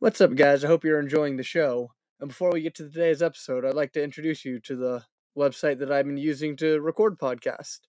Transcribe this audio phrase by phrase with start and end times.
[0.00, 0.62] What's up, guys?
[0.62, 1.90] I hope you're enjoying the show.
[2.20, 5.02] And before we get to today's episode, I'd like to introduce you to the
[5.36, 7.80] website that I've been using to record podcasts.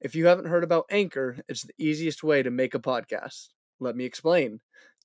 [0.00, 3.48] If you haven't heard about Anchor, it's the easiest way to make a podcast.
[3.80, 4.60] Let me explain.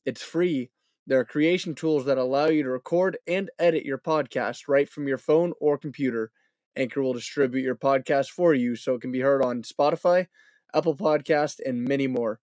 [0.05, 0.69] It's free.
[1.07, 5.07] There are creation tools that allow you to record and edit your podcast right from
[5.07, 6.29] your phone or computer.
[6.75, 10.27] Anchor will distribute your podcast for you so it can be heard on Spotify,
[10.75, 12.39] Apple Podcast, and many more.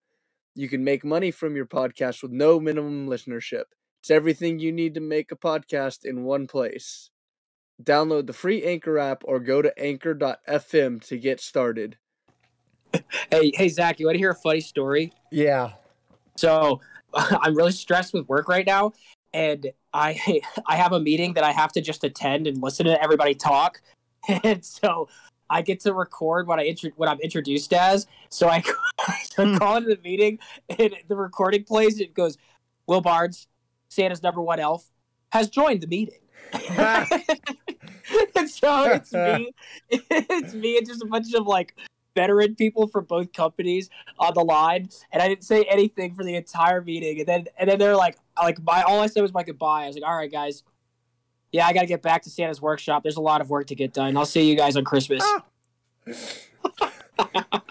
[0.56, 3.66] You can make money from your podcast with no minimum listenership.
[4.04, 7.08] It's everything you need to make a podcast in one place.
[7.82, 11.96] Download the free Anchor app or go to anchor.fm to get started.
[13.30, 15.14] Hey, hey, Zach, you want to hear a funny story?
[15.32, 15.70] Yeah.
[16.36, 16.82] So,
[17.14, 18.92] I'm really stressed with work right now,
[19.32, 23.02] and I I have a meeting that I have to just attend and listen to
[23.02, 23.80] everybody talk,
[24.44, 25.08] and so
[25.48, 28.06] I get to record what I intro- what I'm introduced as.
[28.28, 28.60] So I,
[29.30, 29.56] so I hmm.
[29.56, 30.40] call into the meeting,
[30.78, 31.98] and the recording plays.
[32.00, 32.36] It goes,
[32.86, 33.48] Will Barnes,
[33.88, 34.90] Santa's number one elf,
[35.30, 36.18] has joined the meeting.
[36.52, 37.08] and
[38.48, 39.52] so it's me,
[39.90, 41.74] it's me, and just a bunch of like
[42.14, 46.34] veteran people from both companies on the line, and I didn't say anything for the
[46.36, 47.20] entire meeting.
[47.20, 49.84] And then and then they're like, like my all I said was my goodbye.
[49.84, 50.62] I was like, all right, guys.
[51.52, 53.04] Yeah, I got to get back to Santa's workshop.
[53.04, 54.16] There's a lot of work to get done.
[54.16, 55.22] I'll see you guys on Christmas.
[55.24, 55.44] Ah.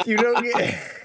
[0.06, 1.03] you don't get.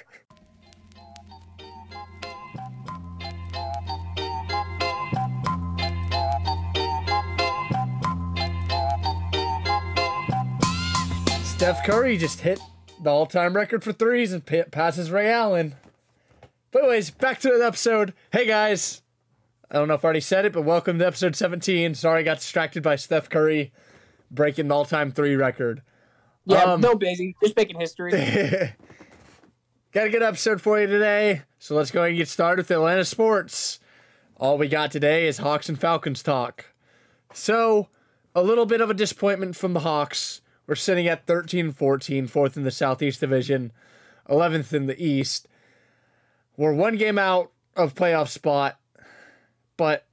[11.58, 12.60] Steph Curry just hit
[13.02, 15.74] the all-time record for threes and pa- passes Ray Allen.
[16.70, 18.14] But anyways, back to the episode.
[18.32, 19.02] Hey guys,
[19.68, 21.96] I don't know if I already said it, but welcome to episode 17.
[21.96, 23.72] Sorry, I got distracted by Steph Curry
[24.30, 25.82] breaking the all-time three record.
[26.44, 28.12] Yeah, Um, no busy, just making history.
[29.92, 31.42] got a good episode for you today.
[31.58, 33.80] So let's go ahead and get started with Atlanta sports.
[34.36, 36.66] All we got today is Hawks and Falcons talk.
[37.34, 37.88] So,
[38.32, 40.40] a little bit of a disappointment from the Hawks.
[40.68, 43.72] We're sitting at 13 14, fourth in the Southeast Division,
[44.28, 45.48] 11th in the East.
[46.58, 48.78] We're one game out of playoff spot.
[49.78, 50.06] But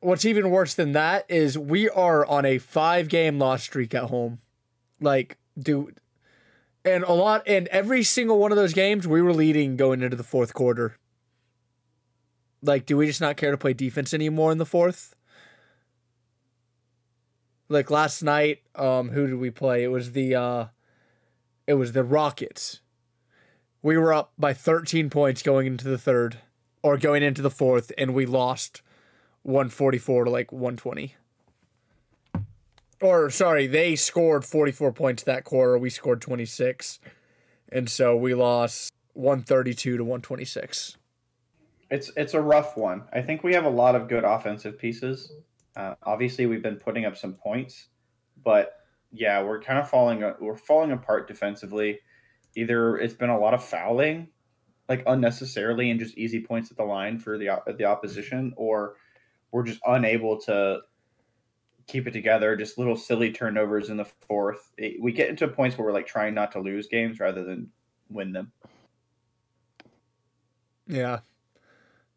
[0.00, 4.04] what's even worse than that is we are on a five game loss streak at
[4.04, 4.38] home.
[5.02, 5.98] Like, dude,
[6.82, 10.16] and a lot, and every single one of those games, we were leading going into
[10.16, 10.96] the fourth quarter.
[12.62, 15.14] Like, do we just not care to play defense anymore in the fourth?
[17.70, 19.82] Like last night, um, who did we play?
[19.82, 20.66] It was the, uh,
[21.66, 22.80] it was the Rockets.
[23.80, 26.36] We were up by 13 points going into the third,
[26.82, 28.82] or going into the fourth, and we lost
[29.44, 31.14] 144 to like 120
[33.00, 35.78] or sorry, they scored 44 points that quarter.
[35.78, 37.00] We scored 26.
[37.70, 40.96] And so we lost 132 to 126.
[41.90, 43.02] It's it's a rough one.
[43.12, 45.32] I think we have a lot of good offensive pieces.
[45.76, 47.88] Uh, obviously, we've been putting up some points,
[48.42, 48.74] but
[49.12, 52.00] yeah, we're kind of falling we're falling apart defensively.
[52.56, 54.28] Either it's been a lot of fouling,
[54.88, 58.96] like unnecessarily, and just easy points at the line for the the opposition, or
[59.52, 60.80] we're just unable to
[61.86, 62.56] keep it together.
[62.56, 64.70] Just little silly turnovers in the fourth.
[64.76, 67.70] It, we get into points where we're like trying not to lose games rather than
[68.08, 68.52] win them.
[70.86, 71.20] Yeah.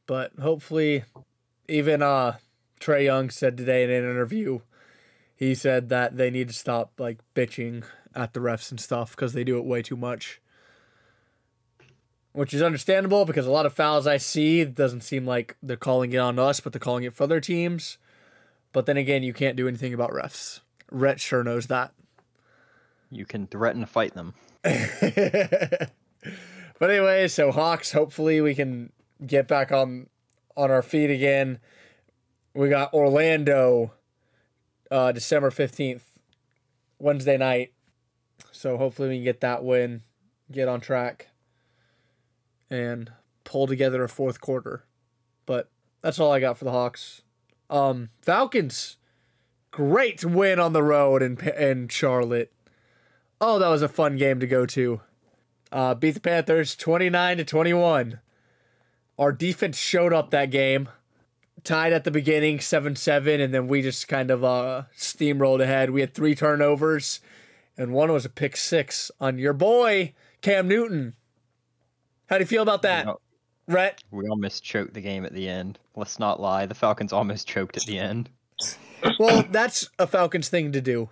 [0.06, 1.04] But hopefully,
[1.70, 2.38] even uh,
[2.84, 4.60] Trae Young said today in an interview,
[5.36, 9.32] he said that they need to stop like bitching at the refs and stuff because
[9.32, 10.42] they do it way too much.
[12.34, 15.78] Which is understandable because a lot of fouls I see it doesn't seem like they're
[15.78, 17.98] calling it on us, but they're calling it for other teams.
[18.74, 20.60] But then again, you can't do anything about refs.
[20.92, 21.94] Rhett sure knows that.
[23.10, 24.34] You can threaten to fight them.
[24.64, 25.92] but
[26.82, 28.92] anyway, so Hawks, hopefully we can
[29.26, 30.08] get back on
[30.58, 31.60] on our feet again.
[32.54, 33.94] We got Orlando
[34.92, 36.04] uh December 15th,
[37.00, 37.74] Wednesday night.
[38.52, 40.04] So hopefully we can get that win,
[40.52, 41.30] get on track
[42.70, 43.12] and
[43.44, 44.86] pull together a fourth quarter.
[45.46, 45.70] But
[46.02, 47.22] that's all I got for the Hawks.
[47.70, 48.98] Um Falcons
[49.72, 52.54] great win on the road in in Charlotte.
[53.42, 55.02] Oh, that was a fun game to go to.
[55.72, 58.20] Uh, beat the Panthers 29 to 21.
[59.18, 60.88] Our defense showed up that game.
[61.64, 65.92] Tied at the beginning 7-7 and then we just kind of uh steamrolled ahead.
[65.92, 67.22] We had three turnovers
[67.78, 71.16] and one was a pick 6 on your boy Cam Newton.
[72.28, 73.06] How do you feel about that?
[73.68, 74.04] We, Rhett?
[74.12, 75.80] we almost choked the game at the end.
[75.96, 76.66] Let's not lie.
[76.66, 78.30] The Falcons almost choked at the end.
[79.20, 81.10] Well, that's a Falcons thing to do.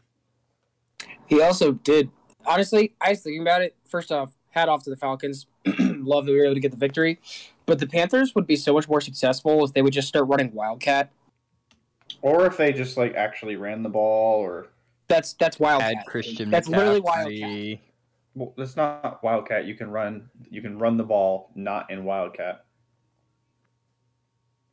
[1.28, 2.10] He also did.
[2.46, 3.76] Honestly, I was thinking about it.
[3.88, 5.46] First off, hat off to the Falcons.
[5.80, 7.20] Love that we were able to get the victory.
[7.72, 10.52] But the Panthers would be so much more successful if they would just start running
[10.54, 11.10] Wildcat.
[12.22, 14.68] Or if they just like actually ran the ball, or
[15.08, 15.96] That's that's Wildcat.
[16.00, 16.50] Add Christian.
[16.50, 17.80] That's literally Wildcat.
[18.36, 19.68] well, it's not Wildcat.
[19.68, 20.30] You can run.
[20.50, 22.66] You can run the ball, not in Wildcat.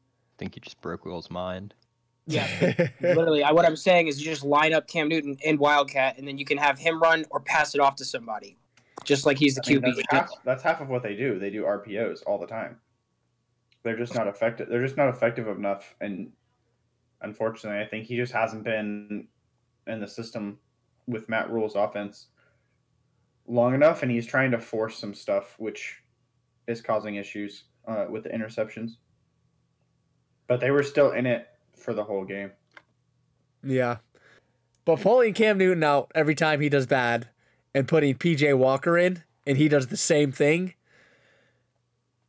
[0.02, 1.74] I think you just broke Will's mind.
[2.26, 2.48] Yeah,
[3.00, 3.44] literally.
[3.44, 6.36] I, what I'm saying is, you just line up Cam Newton in Wildcat, and then
[6.36, 8.56] you can have him run or pass it off to somebody,
[9.04, 9.94] just like he's the I mean, QB.
[9.94, 11.38] that's, half, that's half of what they do.
[11.38, 12.76] They do RPOs all the time.
[13.82, 14.68] They're just not effective.
[14.68, 16.32] They're just not effective enough, and
[17.22, 19.28] unfortunately, I think he just hasn't been
[19.86, 20.58] in the system
[21.06, 22.26] with Matt Rhule's offense
[23.46, 26.02] long enough, and he's trying to force some stuff, which
[26.66, 28.92] is causing issues uh, with the interceptions.
[30.46, 32.52] But they were still in it for the whole game.
[33.62, 33.98] Yeah.
[34.84, 37.28] But pulling Cam Newton out every time he does bad
[37.74, 40.74] and putting PJ Walker in and he does the same thing.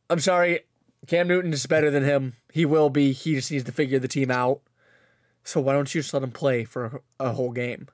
[0.08, 0.60] I'm sorry,
[1.06, 2.34] Cam Newton is better than him.
[2.52, 3.12] He will be.
[3.12, 4.60] He just needs to figure the team out.
[5.42, 7.88] So why don't you just let him play for a, whole game?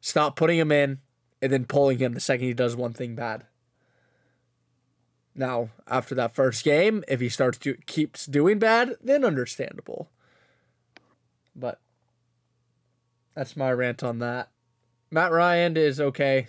[0.00, 1.00] Stop putting him in
[1.42, 3.44] and then pulling him the second he does one thing bad.
[5.34, 10.08] Now, after that first game, if he starts to keeps doing bad, then understandable.
[11.54, 11.80] But
[13.34, 14.50] that's my rant on that.
[15.10, 16.46] Matt Ryan is okay.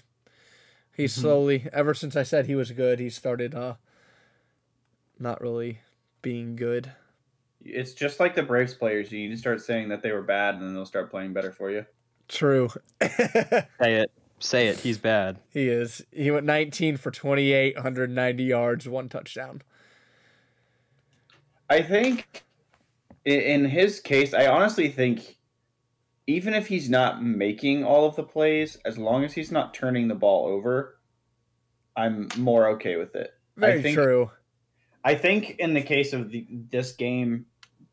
[0.96, 1.22] He's Mhm.
[1.22, 3.76] slowly ever since I said he was good, he started uh
[5.22, 5.80] not really
[6.22, 6.92] being good.
[7.64, 9.12] It's just like the Braves players.
[9.12, 11.52] You need to start saying that they were bad, and then they'll start playing better
[11.52, 11.86] for you.
[12.28, 12.70] True.
[13.02, 14.12] Say it.
[14.40, 14.80] Say it.
[14.80, 15.38] He's bad.
[15.54, 16.04] he is.
[16.12, 19.62] He went 19 for 28, 190 yards, one touchdown.
[21.70, 22.44] I think
[23.24, 25.38] in his case, I honestly think
[26.28, 30.08] even if he's not making all of the plays, as long as he's not turning
[30.08, 30.98] the ball over,
[31.96, 33.34] I'm more okay with it.
[33.58, 34.32] Very I think true.
[35.04, 37.46] I think in the case of the, this game,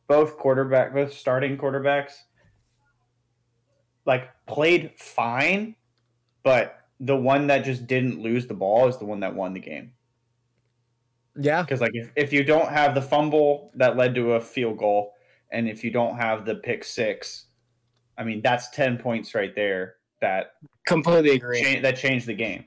[0.09, 2.13] both quarterback, both starting quarterbacks,
[4.05, 5.77] like played fine,
[6.43, 9.61] but the one that just didn't lose the ball is the one that won the
[9.61, 9.93] game.
[11.37, 11.63] Yeah.
[11.63, 15.13] Because like if, if you don't have the fumble that led to a field goal,
[15.53, 17.47] and if you don't have the pick six,
[18.17, 20.53] I mean that's ten points right there that
[20.87, 21.63] Completely agree.
[21.63, 22.65] cha- that changed the game.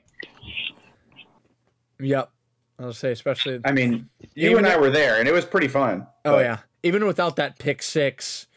[2.00, 2.30] Yep.
[2.78, 6.06] I'll say especially I mean, you and I were there, and it was pretty fun.
[6.24, 6.58] Oh but- yeah.
[6.84, 8.48] Even without that pick six,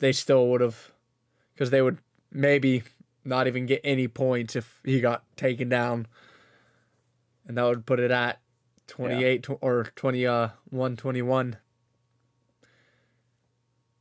[0.00, 0.92] they still would have
[1.54, 1.96] because they would
[2.30, 2.82] maybe
[3.24, 6.06] not even get any points if he got taken down.
[7.46, 8.40] And that would put it at
[8.86, 11.56] 28 tw- or 21 uh, 21.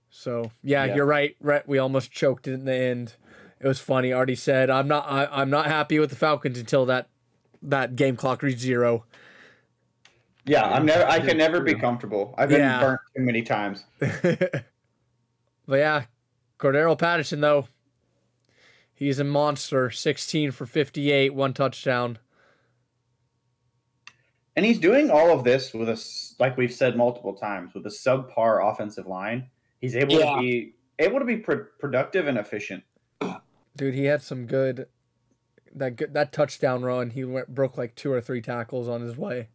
[0.10, 0.96] So, yeah, Yeah.
[0.96, 1.36] you're right.
[1.40, 3.16] Rhett, we almost choked it in the end.
[3.60, 4.12] It was funny.
[4.14, 7.10] Artie said, "I'm not I, I'm not happy with the Falcons until that
[7.62, 9.06] that game clock reached zero.
[10.50, 11.06] Yeah, I'm never.
[11.06, 12.34] I can never be comfortable.
[12.36, 12.80] I've been Yeah.
[12.82, 13.84] burnt too many times.
[14.00, 14.64] but
[15.68, 16.06] yeah,
[16.58, 17.68] Cordarrelle Patterson though,
[18.92, 19.92] he's a monster.
[19.92, 22.18] Sixteen for fifty-eight, one touchdown.
[24.56, 26.04] And he's doing all of this with a
[26.40, 29.52] like we've said multiple times, with a subpar offensive line.
[29.80, 30.34] He's able Yeah.
[30.36, 32.84] to be able to be pr- productive and efficient.
[33.76, 34.88] Dude, he had some good.
[35.76, 39.16] That good, that touchdown run, he went broke like two or three tackles on his
[39.16, 39.50] way.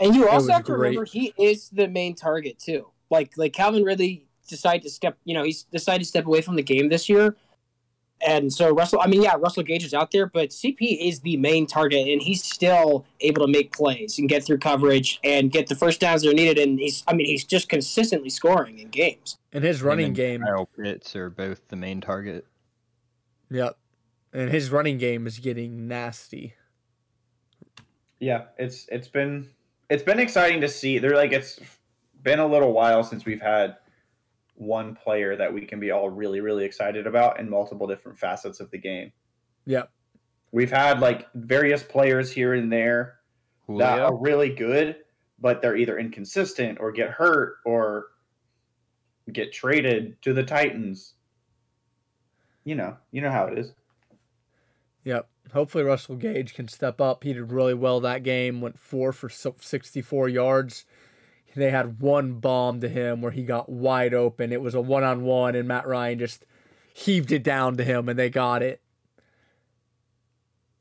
[0.00, 0.88] And you also have to great.
[0.88, 2.88] remember he is the main target too.
[3.10, 6.56] Like like Calvin Ridley decided to step, you know, he's decided to step away from
[6.56, 7.36] the game this year.
[8.26, 11.38] And so Russell, I mean, yeah, Russell Gage is out there, but CP is the
[11.38, 15.68] main target, and he's still able to make plays and get through coverage and get
[15.68, 16.58] the first downs that are needed.
[16.58, 19.38] And he's, I mean, he's just consistently scoring in games.
[19.54, 22.46] And his running and game, Kyle Pitts are both the main target.
[23.50, 23.78] yep.
[24.34, 26.54] And his running game is getting nasty.
[28.20, 29.48] Yeah, it's it's been
[29.90, 30.98] it's been exciting to see.
[30.98, 31.60] They're like it's
[32.22, 33.76] been a little while since we've had
[34.54, 38.60] one player that we can be all really really excited about in multiple different facets
[38.60, 39.12] of the game.
[39.66, 39.90] Yep.
[40.52, 43.16] We've had like various players here and there
[43.68, 44.96] that are really good,
[45.38, 48.06] but they're either inconsistent or get hurt or
[49.32, 51.14] get traded to the Titans.
[52.64, 53.72] You know, you know how it is.
[55.04, 55.29] Yep.
[55.52, 57.24] Hopefully Russell Gage can step up.
[57.24, 58.60] He did really well that game.
[58.60, 60.84] Went four for so- 64 yards.
[61.56, 64.52] They had one bomb to him where he got wide open.
[64.52, 66.44] It was a one on one, and Matt Ryan just
[66.94, 68.80] heaved it down to him, and they got it.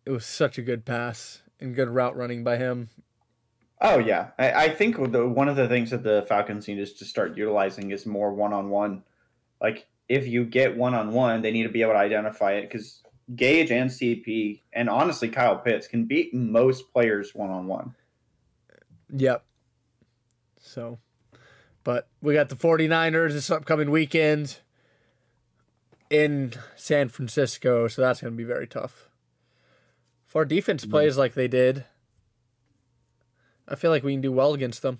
[0.05, 2.89] It was such a good pass and good route running by him.
[3.81, 6.93] Oh yeah, I, I think the, one of the things that the Falcons need is
[6.95, 9.03] to start utilizing is more one-on-one.
[9.61, 13.01] Like if you get one-on-one, they need to be able to identify it because
[13.35, 17.93] Gage and CP and honestly Kyle Pitts can beat most players one-on-one.
[19.11, 19.43] Yep.
[20.59, 20.99] So,
[21.83, 24.59] but we got the 49ers this upcoming weekend
[26.09, 29.09] in San Francisco, so that's going to be very tough.
[30.27, 30.91] If our defense mm-hmm.
[30.91, 31.85] plays like they did,
[33.67, 34.99] I feel like we can do well against them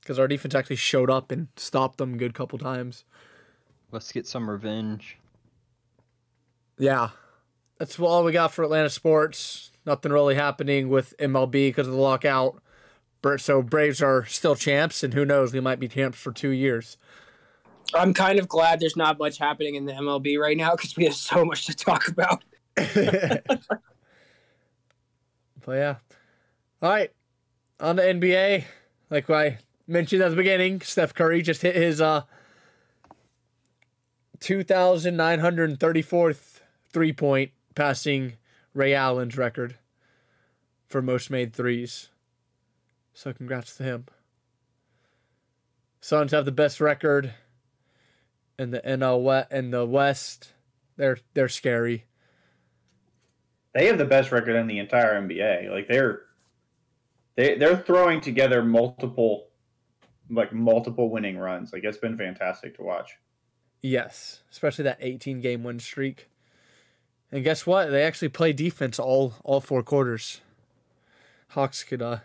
[0.00, 3.04] because our defense actually showed up and stopped them a good couple times.
[3.90, 5.18] Let's get some revenge.
[6.78, 7.10] Yeah,
[7.78, 9.70] that's all we got for Atlanta sports.
[9.84, 12.60] Nothing really happening with MLB because of the lockout.
[13.22, 16.50] Bra- So Braves are still champs, and who knows, we might be champs for two
[16.50, 16.98] years.
[17.94, 21.04] I'm kind of glad there's not much happening in the MLB right now because we
[21.04, 22.42] have so much to talk about.
[22.74, 23.60] but
[25.68, 25.96] yeah.
[26.82, 27.12] All right.
[27.80, 28.64] On the NBA,
[29.10, 32.22] like I mentioned at the beginning, Steph Curry just hit his uh
[34.40, 36.55] 2,934th
[36.96, 38.38] three point, passing
[38.72, 39.76] Ray Allen's record
[40.88, 42.08] for most made threes.
[43.12, 44.06] So congrats to him.
[46.00, 47.34] Suns have the best record
[48.58, 50.54] in the NL in the West.
[50.96, 52.06] They're they're scary.
[53.74, 55.70] They have the best record in the entire NBA.
[55.70, 56.22] Like they're
[57.34, 59.48] they they're throwing together multiple
[60.30, 61.74] like multiple winning runs.
[61.74, 63.18] Like it's been fantastic to watch.
[63.82, 66.30] Yes, especially that 18 game win streak.
[67.32, 67.90] And guess what?
[67.90, 70.40] They actually play defense all all four quarters.
[71.50, 72.18] Hawks could uh,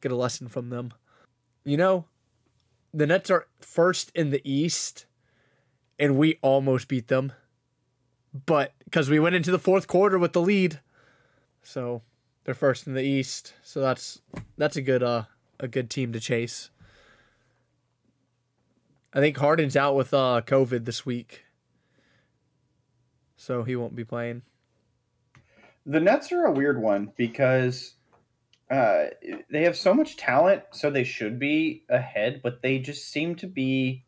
[0.00, 0.92] get a lesson from them.
[1.64, 2.06] You know,
[2.92, 5.06] the Nets are first in the East,
[5.98, 7.32] and we almost beat them.
[8.46, 10.80] But because we went into the fourth quarter with the lead,
[11.62, 12.02] so
[12.44, 13.54] they're first in the East.
[13.62, 14.20] So that's
[14.56, 15.24] that's a good uh
[15.60, 16.70] a good team to chase.
[19.12, 21.44] I think Harden's out with uh COVID this week.
[23.38, 24.42] So he won't be playing.
[25.86, 27.94] The Nets are a weird one because
[28.70, 29.04] uh,
[29.50, 33.46] they have so much talent, so they should be ahead, but they just seem to
[33.46, 34.04] be.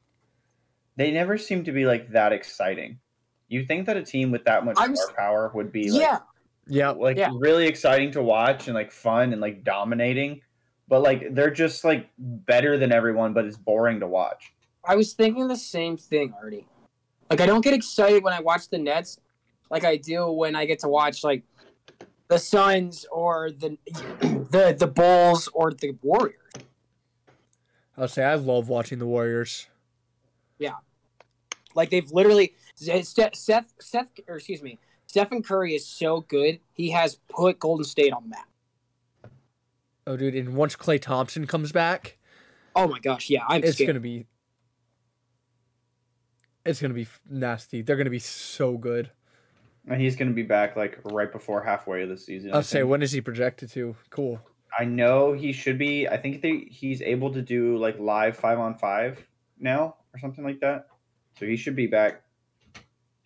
[0.96, 2.98] They never seem to be like that exciting.
[3.48, 6.18] You think that a team with that much I'm star power would be like, yeah,
[6.66, 6.90] Yeah.
[6.90, 7.30] like Yeah.
[7.38, 10.42] really exciting to watch and like fun and like dominating,
[10.88, 14.52] but like they're just like better than everyone, but it's boring to watch.
[14.84, 16.66] I was thinking the same thing, Artie.
[17.30, 19.18] Like I don't get excited when I watch the Nets,
[19.70, 21.44] like I do when I get to watch like
[22.28, 23.78] the Suns or the
[24.50, 26.36] the the Bulls or the Warriors.
[27.96, 29.68] I'll say I love watching the Warriors.
[30.58, 30.74] Yeah,
[31.74, 36.58] like they've literally Seth Seth, Seth or excuse me, Stephen Curry is so good.
[36.72, 38.48] He has put Golden State on the map.
[40.06, 40.34] Oh, dude!
[40.34, 42.18] And once Klay Thompson comes back,
[42.74, 43.88] Oh my gosh, yeah, I'm it's scared.
[43.88, 44.26] gonna be.
[46.64, 47.82] It's gonna be nasty.
[47.82, 49.10] They're gonna be so good.
[49.88, 52.54] And he's going to be back like right before halfway of the season.
[52.54, 53.96] I'll say when is he projected to?
[54.10, 54.38] Cool.
[54.78, 56.06] I know he should be.
[56.06, 59.26] I think they, he's able to do like live five on five
[59.58, 60.86] now or something like that.
[61.38, 62.22] So he should be back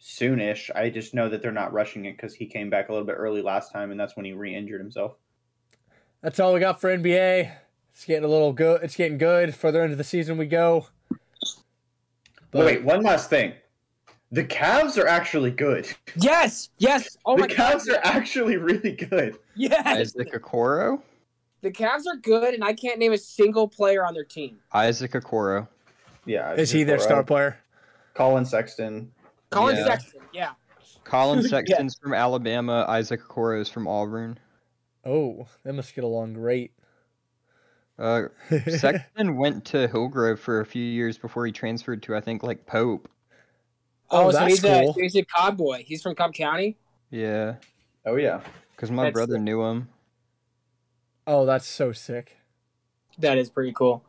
[0.00, 0.71] soonish.
[0.75, 3.17] I just know that they're not rushing it because he came back a little bit
[3.19, 5.17] early last time, and that's when he re-injured himself.
[6.23, 7.53] That's all we got for NBA.
[7.93, 8.83] It's getting a little good.
[8.83, 9.55] It's getting good.
[9.55, 10.87] Further into the season we go.
[12.54, 13.52] But Wait, one last thing.
[14.30, 15.88] The Cavs are actually good.
[16.14, 17.18] Yes, yes.
[17.26, 17.78] Oh the my god.
[17.78, 19.37] Cavs are actually really good.
[19.56, 19.84] Yes.
[19.84, 21.02] Isaac Okoro?
[21.62, 24.58] The Cavs are good, and I can't name a single player on their team.
[24.73, 25.66] Isaac Okoro.
[26.26, 26.52] Yeah.
[26.54, 27.58] is he their Okoro, star player?
[28.14, 29.11] Collin Sexton.
[29.50, 29.84] Collin Yeah.
[29.84, 30.50] Sexton, yeah.
[31.02, 31.49] Collin Yeah.
[31.49, 32.84] Sexton's from Alabama.
[32.88, 34.38] Isaac Okoro is from Auburn.
[35.04, 36.70] Oh, they must get along great.
[37.99, 38.25] Uh,
[38.69, 42.67] Sexton went to Hillgrove for a few years before he transferred to, I think, like
[42.67, 43.09] Pope.
[44.11, 44.93] Oh, so that's he's a cool.
[44.95, 45.85] he's a Cobb boy.
[45.87, 46.77] He's from Cobb County.
[47.11, 47.55] Yeah,
[48.05, 48.41] Oh yeah.
[48.73, 49.43] because my That's brother sick.
[49.43, 49.89] knew him.
[51.27, 52.37] Oh, that's so sick.
[53.19, 54.05] That is pretty cool.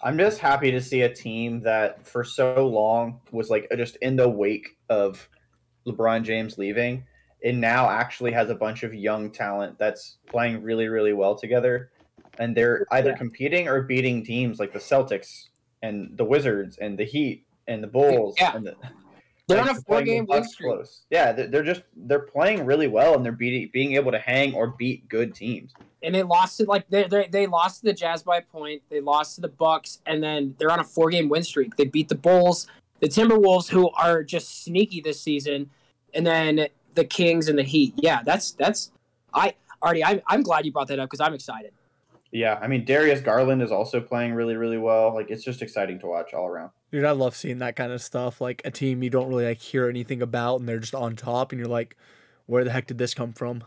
[0.00, 4.16] I'm just happy to see a team that for so long was like just in
[4.16, 5.28] the wake of
[5.86, 7.04] LeBron James leaving
[7.44, 11.90] and now actually has a bunch of young talent that's playing really really well together
[12.38, 13.16] and they're either Yeah.
[13.16, 15.48] competing or beating teams like the Celtics
[15.82, 18.54] and the Wizards and the Heat and the Bulls Yeah.
[18.56, 18.74] and the,
[19.48, 20.68] They're like, on a four game win streak.
[20.72, 21.04] close.
[21.10, 24.54] Yeah, they're, they're just they're playing really well and they're beating being able to hang
[24.54, 25.72] or beat good teams.
[26.02, 28.82] And they lost it like they they they lost to the Jazz by a point.
[28.90, 31.76] They lost to the Bucks, and then they're on a four game win streak.
[31.76, 32.66] They beat the Bulls,
[33.00, 35.70] the Timberwolves, who are just sneaky this season,
[36.12, 37.94] and then the Kings and the Heat.
[37.96, 38.90] Yeah, that's that's
[39.32, 40.02] I Artie.
[40.04, 41.72] I'm I'm glad you brought that up because I'm excited.
[42.32, 45.14] Yeah, I mean Darius Garland is also playing really really well.
[45.14, 46.70] Like it's just exciting to watch all around.
[46.92, 48.40] Dude, I love seeing that kind of stuff.
[48.40, 51.52] Like a team you don't really like hear anything about, and they're just on top,
[51.52, 51.96] and you're like,
[52.46, 53.64] where the heck did this come from?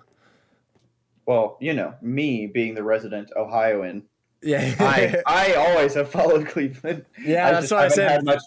[1.26, 4.04] Well, you know, me being the resident Ohioan,
[4.42, 7.06] Yeah, I I always have followed Cleveland.
[7.24, 7.48] yeah.
[7.48, 8.24] I that's what I said.
[8.24, 8.42] much.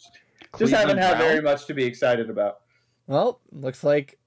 [0.59, 2.61] Just haven't had very much to be excited about.
[3.07, 4.19] Well, looks like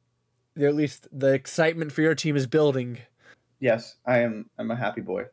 [0.57, 2.99] at least the excitement for your team is building.
[3.59, 4.49] Yes, I am.
[4.57, 5.25] I'm a happy boy.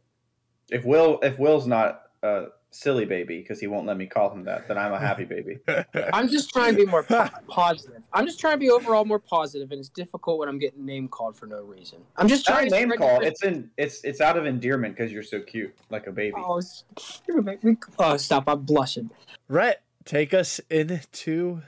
[0.72, 4.44] If Will, if Will's not a silly baby because he won't let me call him
[4.44, 5.58] that, then I'm a happy baby.
[6.14, 8.02] I'm just trying to be more po- positive.
[8.14, 11.08] I'm just trying to be overall more positive, and it's difficult when I'm getting name
[11.08, 11.98] called for no reason.
[12.16, 13.20] I'm just trying to name spread call.
[13.20, 13.70] the- It's in.
[13.76, 16.34] It's it's out of endearment because you're so cute, like a baby.
[16.36, 16.84] Oh, s-
[17.28, 18.44] you're gonna make me- oh, stop!
[18.48, 19.10] I'm blushing.
[19.48, 21.60] Rhett, take us into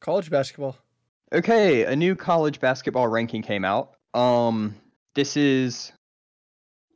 [0.00, 0.76] college basketball.
[1.32, 3.92] Okay, a new college basketball ranking came out.
[4.14, 4.74] Um,
[5.14, 5.92] this is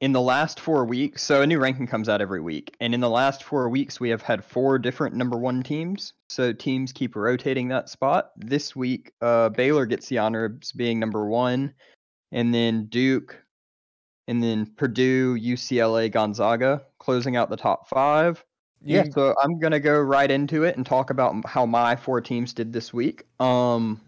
[0.05, 1.23] in the last four weeks.
[1.23, 4.11] So a new ranking comes out every week, and in the last four weeks, we
[4.11, 6.13] have had four different number one teams.
[6.29, 8.33] So teams keep rotating that spot.
[8.37, 11.73] This week, uh, Baylor gets the honor of being number one,
[12.33, 13.43] and then Duke,
[14.29, 18.45] and then Purdue, UCLA, Gonzaga, closing out the top five.
[18.83, 22.53] Yeah, so I'm gonna go right into it and talk about how my four teams
[22.53, 23.25] did this week.
[23.41, 24.03] Um,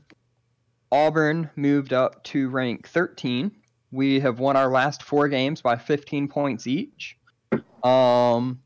[0.93, 3.51] Auburn moved up to rank 13.
[3.97, 7.17] We have won our last four games by 15 points each.
[7.83, 8.61] Um,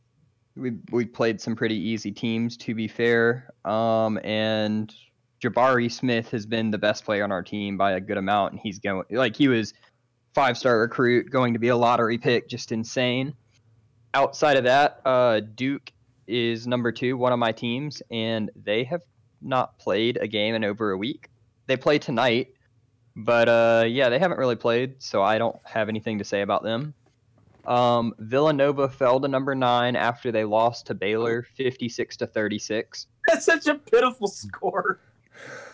[0.57, 3.49] we we played some pretty easy teams, to be fair.
[3.65, 4.93] Um, and
[5.41, 8.61] Jabari Smith has been the best player on our team by a good amount, and
[8.61, 9.73] he's going like he was
[10.35, 13.33] five star recruit, going to be a lottery pick, just insane.
[14.15, 15.93] Outside of that, uh, Duke
[16.27, 19.03] is number two, one of my teams, and they have
[19.41, 21.29] not played a game in over a week.
[21.69, 22.49] They play tonight,
[23.17, 26.63] but uh, yeah, they haven't really played, so I don't have anything to say about
[26.63, 26.95] them.
[27.67, 33.07] Um, Villanova fell to number nine after they lost to Baylor, fifty-six to thirty-six.
[33.29, 35.01] That's such a pitiful score.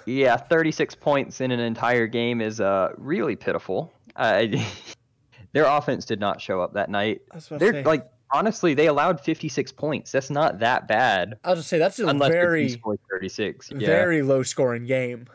[0.04, 3.92] Yeah, 36 points in an entire game is uh really pitiful.
[4.14, 4.64] I,
[5.52, 7.22] their offense did not show up that night.
[7.32, 10.12] I was about to They're say, like honestly, they allowed 56 points.
[10.12, 13.70] That's not that bad I'll just say that's a unless very, 36.
[13.72, 13.86] Yeah.
[13.86, 15.26] very low scoring game.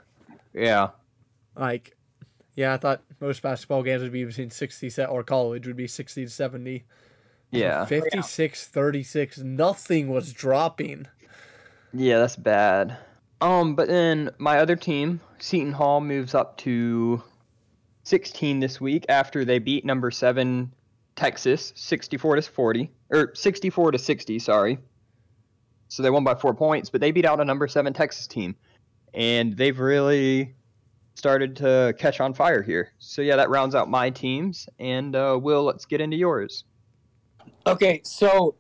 [0.54, 0.90] yeah.
[1.56, 1.96] Like,
[2.56, 5.88] yeah, I thought most basketball games would be between 60 se- or college would be
[5.88, 6.86] 60 to 70.
[7.52, 7.86] Yeah.
[7.86, 9.38] 56 36.
[9.40, 11.08] Nothing was dropping.
[11.94, 12.98] Yeah, that's bad.
[13.42, 17.22] Um, but then my other team, Seton Hall, moves up to
[18.04, 20.74] 16 this week after they beat number seven
[21.16, 24.40] Texas 64 to 40 or 64 to 60.
[24.40, 24.78] Sorry.
[25.88, 28.56] So they won by four points, but they beat out a number seven Texas team,
[29.14, 30.56] and they've really
[31.16, 32.94] started to catch on fire here.
[33.00, 34.68] So yeah, that rounds out my teams.
[34.80, 36.64] And uh, Will, let's get into yours.
[37.68, 38.56] Okay, so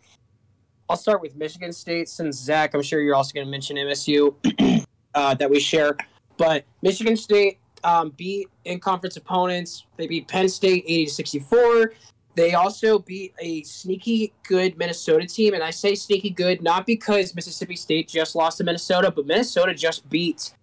[0.89, 4.85] I'll start with Michigan State since Zach, I'm sure you're also going to mention MSU
[5.15, 5.97] uh, that we share.
[6.37, 9.85] But Michigan State um, beat in conference opponents.
[9.97, 11.93] They beat Penn State 80 to 64.
[12.35, 15.53] They also beat a sneaky good Minnesota team.
[15.53, 19.73] And I say sneaky good not because Mississippi State just lost to Minnesota, but Minnesota
[19.73, 20.53] just beat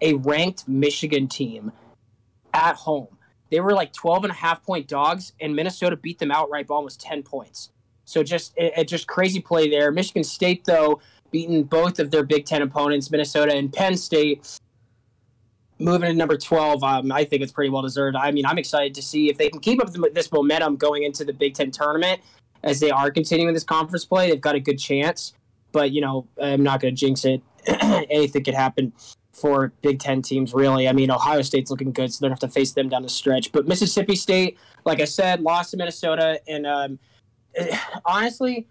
[0.00, 1.72] a ranked Michigan team
[2.54, 3.08] at home.
[3.50, 6.74] They were like 12 and a half point dogs, and Minnesota beat them outright by
[6.74, 7.70] almost 10 points.
[8.08, 9.92] So just it, just crazy play there.
[9.92, 14.58] Michigan State though beating both of their Big Ten opponents, Minnesota and Penn State,
[15.78, 16.82] moving to number twelve.
[16.82, 18.16] Um, I think it's pretty well deserved.
[18.16, 21.22] I mean, I'm excited to see if they can keep up this momentum going into
[21.22, 22.22] the Big Ten tournament
[22.62, 24.30] as they are continuing this conference play.
[24.30, 25.34] They've got a good chance,
[25.72, 27.42] but you know I'm not going to jinx it.
[27.66, 28.94] Anything could happen
[29.40, 30.88] for Big Ten teams, really.
[30.88, 33.02] I mean, Ohio State's looking good, so they're going to have to face them down
[33.02, 33.52] the stretch.
[33.52, 36.98] But Mississippi State, like I said, lost to Minnesota, and um,
[38.04, 38.66] honestly,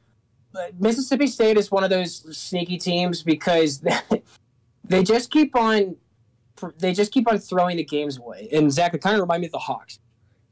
[0.79, 3.83] Mississippi State is one of those sneaky teams because
[4.83, 5.95] they just keep on
[6.79, 8.49] they just keep on throwing the games away.
[8.51, 9.99] And Zach, it kind of remind me of the Hawks.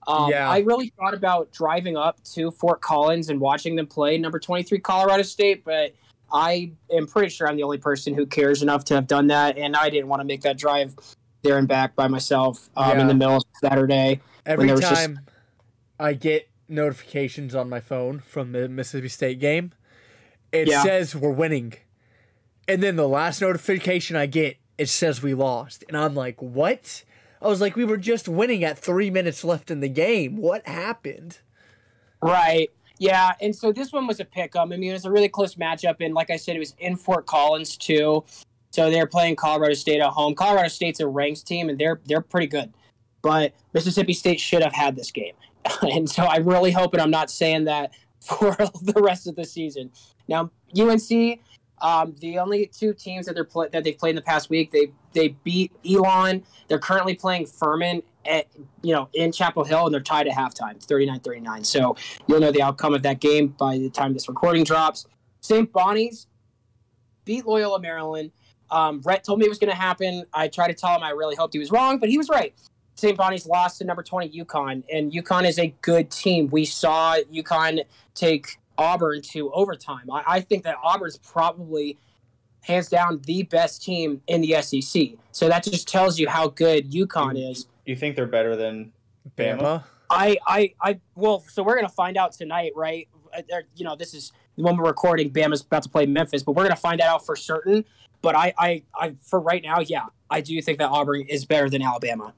[0.07, 0.49] Um, Yeah.
[0.49, 4.79] I really thought about driving up to Fort Collins and watching them play number 23
[4.79, 5.95] Colorado State, but
[6.31, 9.57] I am pretty sure I'm the only person who cares enough to have done that,
[9.57, 10.95] and I didn't want to make that drive
[11.43, 14.21] there and back by myself um, in the middle of Saturday.
[14.45, 15.21] Every was just- time
[15.99, 19.71] I get notifications on my phone from the Mississippi State game,
[20.51, 20.83] it Yeah.
[20.83, 21.73] says we're winning.
[22.67, 25.83] And then the last notification I get, it says we lost.
[25.87, 27.03] And I'm like, what?
[27.41, 30.37] I was like, we were just winning at three minutes left in the game.
[30.37, 31.37] What happened?
[32.21, 32.71] Right.
[32.97, 34.71] Yeah, and so this one was a pick 'em.
[34.71, 36.95] I mean, it was a really close matchup, and like I said, it was in
[36.95, 38.23] Fort Collins too.
[38.71, 40.35] So they're playing Colorado State at home.
[40.35, 42.73] Colorado State's a ranked team, and they're they're pretty good.
[43.21, 45.33] But Mississippi State should have had this game,
[45.81, 49.45] and so I'm really hope, and I'm not saying that for the rest of the
[49.45, 49.91] season.
[50.27, 51.39] Now UNC,
[51.81, 54.71] Um, the only two teams that they're play- that they've played in the past week,
[54.71, 56.43] they they beat Elon.
[56.67, 58.47] They're currently playing Furman at
[58.81, 61.65] you know in Chapel Hill, and they're tied at halftime, 39-39.
[61.65, 61.95] So
[62.27, 65.05] you'll know the outcome of that game by the time this recording drops.
[65.41, 65.71] St.
[65.71, 66.27] Bonnie's
[67.25, 68.31] beat Loyola Maryland.
[68.71, 70.25] Um, Rhett told me it was going to happen.
[70.33, 72.53] I tried to tell him I really hoped he was wrong, but he was right.
[72.95, 73.17] St.
[73.17, 76.47] Bonnie's lost to number 20 UConn, and UConn is a good team.
[76.47, 77.83] We saw UConn
[78.15, 80.09] take Auburn to overtime.
[80.11, 81.97] I, I think that Auburn's probably
[82.61, 85.09] hands down the best team in the SEC.
[85.31, 87.67] So that just tells you how good UConn is.
[87.85, 88.91] You think they're better than
[89.37, 89.59] Bama?
[89.59, 89.83] Bama.
[90.09, 93.07] I, I, I, well, so we're gonna find out tonight, right?
[93.35, 93.41] Uh,
[93.75, 95.31] You know, this is when we're recording.
[95.31, 97.85] Bama's about to play Memphis, but we're gonna find that out for certain.
[98.21, 101.69] But I, I, I, for right now, yeah, I do think that Auburn is better
[101.69, 102.33] than Alabama.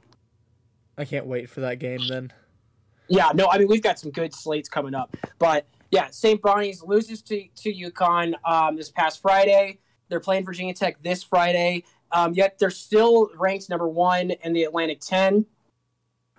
[0.97, 2.33] I can't wait for that game then.
[3.07, 6.41] Yeah, no, I mean we've got some good slates coming up, but yeah, St.
[6.41, 9.79] Bonnie's loses to to UConn um, this past Friday.
[10.09, 11.83] They're playing Virginia Tech this Friday.
[12.11, 15.45] Um, yet they're still ranked number one in the Atlantic Ten.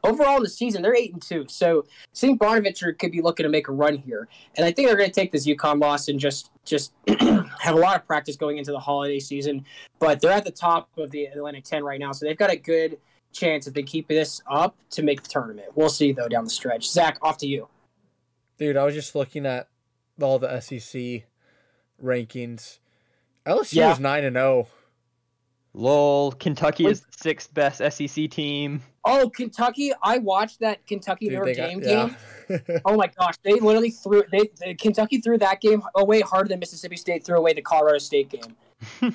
[0.05, 1.45] Overall in the season, they're eight and two.
[1.49, 2.39] So St.
[2.39, 5.15] Bonaventure could be looking to make a run here, and I think they're going to
[5.15, 8.79] take this UConn loss and just just have a lot of practice going into the
[8.79, 9.65] holiday season.
[9.99, 12.57] But they're at the top of the Atlantic Ten right now, so they've got a
[12.57, 12.99] good
[13.33, 15.69] chance if they keep this up to make the tournament.
[15.75, 16.89] We'll see though down the stretch.
[16.89, 17.69] Zach, off to you.
[18.59, 19.69] Dude, I was just looking at
[20.21, 21.25] all the SEC
[22.03, 22.79] rankings.
[23.47, 23.93] LSU Yeah.
[23.93, 24.41] is nine and oh.
[24.41, 24.69] zero.
[25.75, 28.83] Lol, Kentucky is the sixth best SEC team.
[29.05, 29.93] Oh, Kentucky!
[30.03, 32.17] I watched that Kentucky Dude, Notre they got Dame game.
[32.49, 32.79] yeah.
[32.87, 36.59] Oh my gosh, they literally threw they, they Kentucky threw that game away harder than
[36.59, 38.57] Mississippi State threw away the Colorado State game.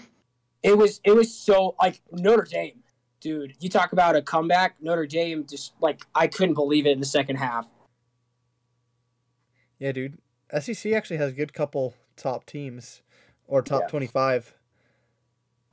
[0.64, 2.84] it was it was so like Notre Dame,
[3.20, 3.56] dude.
[3.60, 4.76] You talk about a comeback.
[4.82, 7.68] Notre Dame just like I couldn't believe it in the second half.
[9.80, 10.18] Yeah, dude.
[10.60, 13.02] SEC actually has a good couple top teams
[13.48, 13.88] or top Yeah.
[13.88, 14.54] twenty five.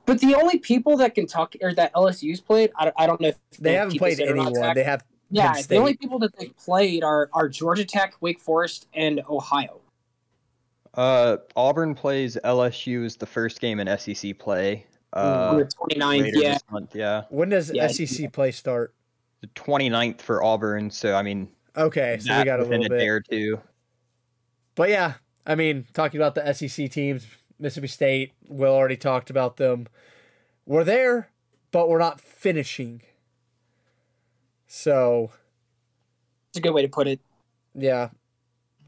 [0.05, 3.27] But the only people that Kentucky or that LSU's played, I, don't- I don't know
[3.29, 4.75] if They haven't played this in or not, anyone.
[4.75, 8.39] They have Yeah, Penn the only people that they've played are are Georgia Tech, Wake
[8.39, 9.79] Forest, and Ohio.
[10.93, 14.85] Uh, Auburn plays LSU as the first game in SEC play.
[15.13, 16.57] on Uh, the 29th, yeah.
[16.71, 17.23] month, yeah.
[17.29, 18.93] when does Yeah, SEC play start?
[19.41, 23.03] The 29th for Auburn, so I mean, Okay, so we got a within little day
[23.05, 23.09] bit.
[23.09, 23.61] or two.
[24.75, 27.27] But yeah, I mean, talking about the SEC teams,
[27.59, 29.87] Mississippi State, Will already talked about them.
[30.65, 31.29] We're there,
[31.71, 33.01] but we're not finishing.
[34.67, 35.31] So
[36.49, 37.19] It's a good way to put it.
[37.73, 38.09] Yeah.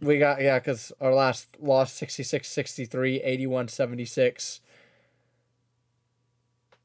[0.01, 4.61] We got, yeah, because our last loss 66 63, 81 76.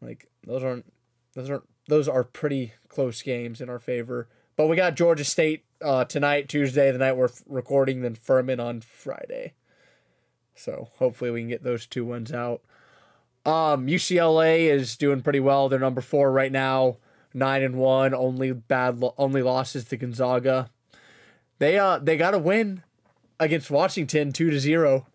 [0.00, 0.86] Like, those aren't,
[1.34, 4.28] those aren't, those are pretty close games in our favor.
[4.56, 8.60] But we got Georgia State uh, tonight, Tuesday, the night we're f- recording, then Furman
[8.60, 9.54] on Friday.
[10.54, 12.62] So hopefully we can get those two ones out.
[13.46, 15.68] Um, UCLA is doing pretty well.
[15.68, 16.96] They're number four right now,
[17.32, 18.12] nine and one.
[18.14, 20.68] Only bad, lo- only losses to Gonzaga.
[21.60, 22.82] They uh they got a win
[23.40, 25.06] against Washington two to zero.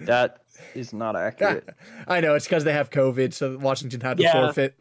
[0.00, 0.38] That
[0.74, 1.68] is not accurate.
[2.08, 4.32] I know it's because they have COVID, so Washington had to Yeah.
[4.32, 4.74] forfeit.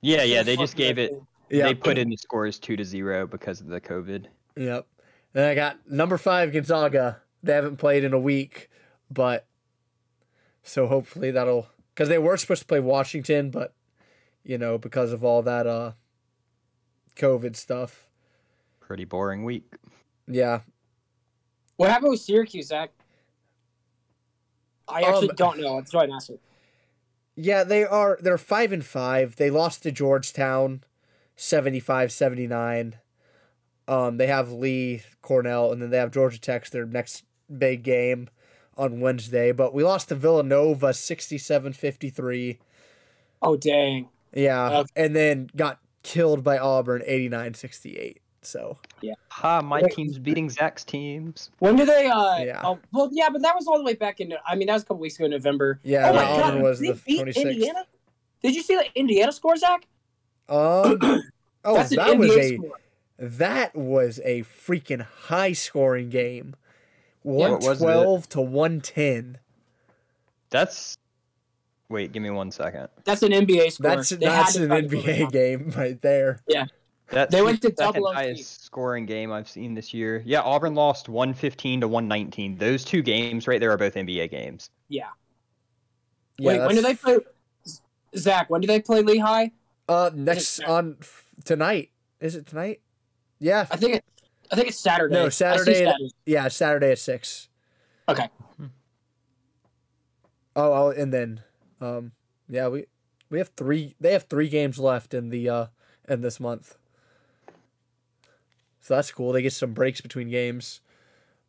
[0.00, 1.12] yeah, yeah, they just gave it.
[1.50, 4.26] Yeah, They put in the scores two to zero because of the COVID.
[4.56, 4.86] Yep.
[5.32, 7.20] Then I got number five Gonzaga.
[7.42, 8.68] They haven't played in a week,
[9.10, 9.46] but
[10.62, 13.72] so hopefully that'll because they were supposed to play Washington, but
[14.44, 15.92] you know because of all that uh
[17.16, 18.08] COVID stuff.
[18.80, 19.74] Pretty boring week.
[20.26, 20.60] Yeah,
[21.76, 22.90] What happened with Syracuse, Zach?
[24.86, 25.76] I actually Um, don't know.
[25.76, 26.38] That's why I'm asking.
[27.36, 28.18] yeah, they are.
[28.20, 29.36] They're five and five.
[29.36, 30.82] They lost to Georgetown,
[31.38, 32.94] 75-79.
[33.86, 36.68] Um, they have Lee Cornell, and then they have Georgia Tech.
[36.70, 37.24] Their next
[37.56, 38.28] big game
[38.76, 42.58] on Wednesday, but we lost to Villanova 67-53.
[43.40, 44.08] Oh dang.
[44.34, 44.88] Yeah, Okay.
[44.94, 48.16] and then got killed by Auburn 89-68.
[48.42, 49.92] So yeah, Ha, my Wait.
[49.92, 51.50] team's beating Zach's teams.
[51.58, 52.06] When do they?
[52.06, 52.60] Uh, Yeah.
[52.62, 54.32] Oh, well, yeah, but that was all the way back in.
[54.46, 55.80] I mean, that was a couple weeks ago in November.
[55.82, 57.50] yeah, oh the my Auburn God, was they the beat twenty sixth.
[57.50, 57.86] Indiana.
[58.42, 59.86] Did you see the Indiana score, Zach?
[60.48, 60.98] Um,
[61.64, 62.80] oh, That's an that was NBA a score.
[63.18, 66.56] that was a freaking high scoring game.
[67.22, 67.84] One What was it?
[67.84, 69.38] twelve to one ten.
[70.50, 70.96] That's.
[71.90, 72.88] Wait, give me one second.
[73.04, 73.96] That's an NBA score.
[73.96, 76.38] That's They that's an try to put it NBA game right there.
[76.46, 76.66] Yeah.
[77.10, 78.14] That's They went the to double second OT.
[78.14, 80.22] highest scoring game I've seen this year.
[80.26, 82.58] Yeah, Auburn lost 115 to 119.
[82.58, 84.68] Those two games right there are both NBA games.
[84.90, 85.06] Yeah.
[86.36, 87.18] Yeah, Wait, when do they play?
[88.16, 89.48] Zach, when do they play Lehigh?
[89.88, 91.90] Uh, next on f- tonight.
[92.20, 92.80] Is it tonight?
[93.38, 94.04] Yeah, I think it.
[94.50, 95.14] I think it's Saturday.
[95.14, 96.10] No, Saturday at- Saturday.
[96.26, 97.48] yeah, Saturday at six.
[98.08, 98.28] Okay.
[100.56, 101.42] Oh, oh, and then,
[101.80, 102.12] um,
[102.48, 102.86] yeah, we
[103.30, 103.94] we have three.
[104.00, 105.66] They have three games left in the uh
[106.08, 106.76] in this month.
[108.80, 109.32] So that's cool.
[109.32, 110.80] They get some breaks between games.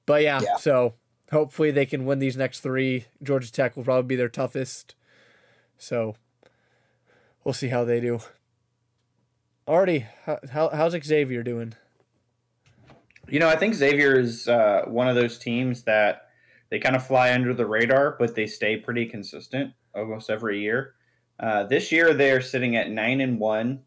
[0.06, 0.58] But yeah, Yeah.
[0.58, 0.95] so
[1.32, 3.06] hopefully they can win these next three.
[3.23, 4.95] Georgia Tech will probably be their toughest.
[5.78, 6.15] So
[7.43, 8.19] we'll see how they do.
[9.67, 11.73] Artie, how, how how's Xavier doing?
[13.28, 16.30] You know, I think Xavier is uh, one of those teams that
[16.71, 20.95] they kind of fly under the radar, but they stay pretty consistent almost every year.
[21.39, 23.82] Uh, this year, they're sitting at nine and one,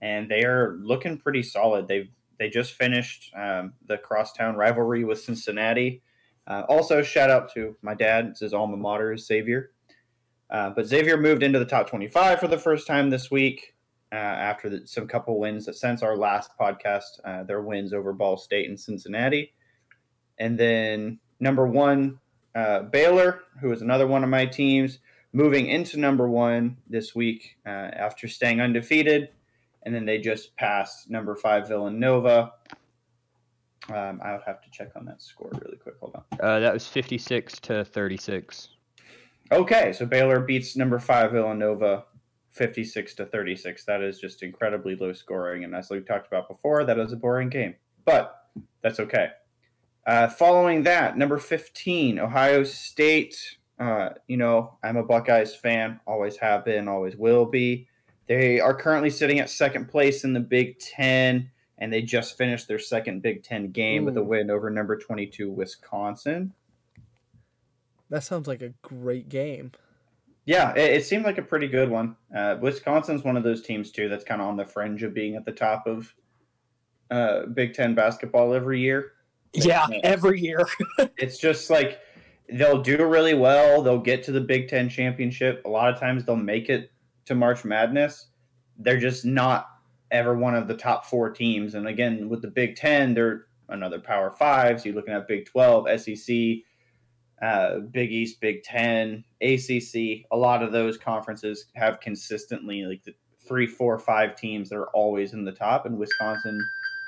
[0.00, 1.88] and they are looking pretty solid.
[1.88, 6.02] They've they just finished um, the crosstown rivalry with Cincinnati.
[6.46, 8.26] Uh, also, shout out to my dad.
[8.26, 9.70] It's his alma mater, is Xavier.
[10.50, 13.74] Uh, but Xavier moved into the top 25 for the first time this week
[14.12, 17.20] uh, after the, some couple wins since our last podcast.
[17.24, 19.52] Uh, their wins over Ball State and Cincinnati,
[20.38, 22.20] and then number one
[22.54, 25.00] uh, Baylor, who is another one of my teams,
[25.32, 29.30] moving into number one this week uh, after staying undefeated,
[29.82, 32.52] and then they just passed number five Villanova.
[33.88, 35.94] Um, I would have to check on that score really quick.
[36.00, 36.60] Hold on.
[36.60, 38.68] That was 56 to 36.
[39.52, 42.04] Okay, so Baylor beats number five Villanova
[42.50, 43.84] 56 to 36.
[43.84, 45.62] That is just incredibly low scoring.
[45.62, 48.48] And as we talked about before, that is a boring game, but
[48.82, 49.28] that's okay.
[50.06, 53.58] Uh, following that, number 15, Ohio State.
[53.78, 57.88] Uh, you know, I'm a Buckeyes fan, always have been, always will be.
[58.26, 62.66] They are currently sitting at second place in the Big Ten, and they just finished
[62.66, 66.52] their second Big Ten game with a win over number 22, Wisconsin.
[68.10, 69.72] That sounds like a great game.
[70.44, 72.16] Yeah, it, it seemed like a pretty good one.
[72.34, 75.34] Uh, Wisconsin's one of those teams too that's kind of on the fringe of being
[75.34, 76.14] at the top of
[77.10, 79.12] uh, Big Ten basketball every year.
[79.52, 80.00] Yeah, Yeah.
[80.04, 80.66] every year.
[81.18, 82.00] It's just like
[82.52, 83.82] they'll do really well.
[83.82, 85.62] They'll get to the Big Ten championship.
[85.64, 86.92] A lot of times they'll make it
[87.24, 88.28] to March Madness.
[88.78, 89.68] They're just not
[90.12, 91.74] ever one of the top four teams.
[91.74, 94.80] And again, with the Big Ten, they're another Power Five.
[94.80, 96.36] So you're looking at Big Twelve, SEC,
[97.42, 100.26] uh, Big East, Big Ten, ACC.
[100.30, 103.14] A lot of those conferences have consistently like the
[103.46, 106.58] three, four, five teams that are always in the top, and Wisconsin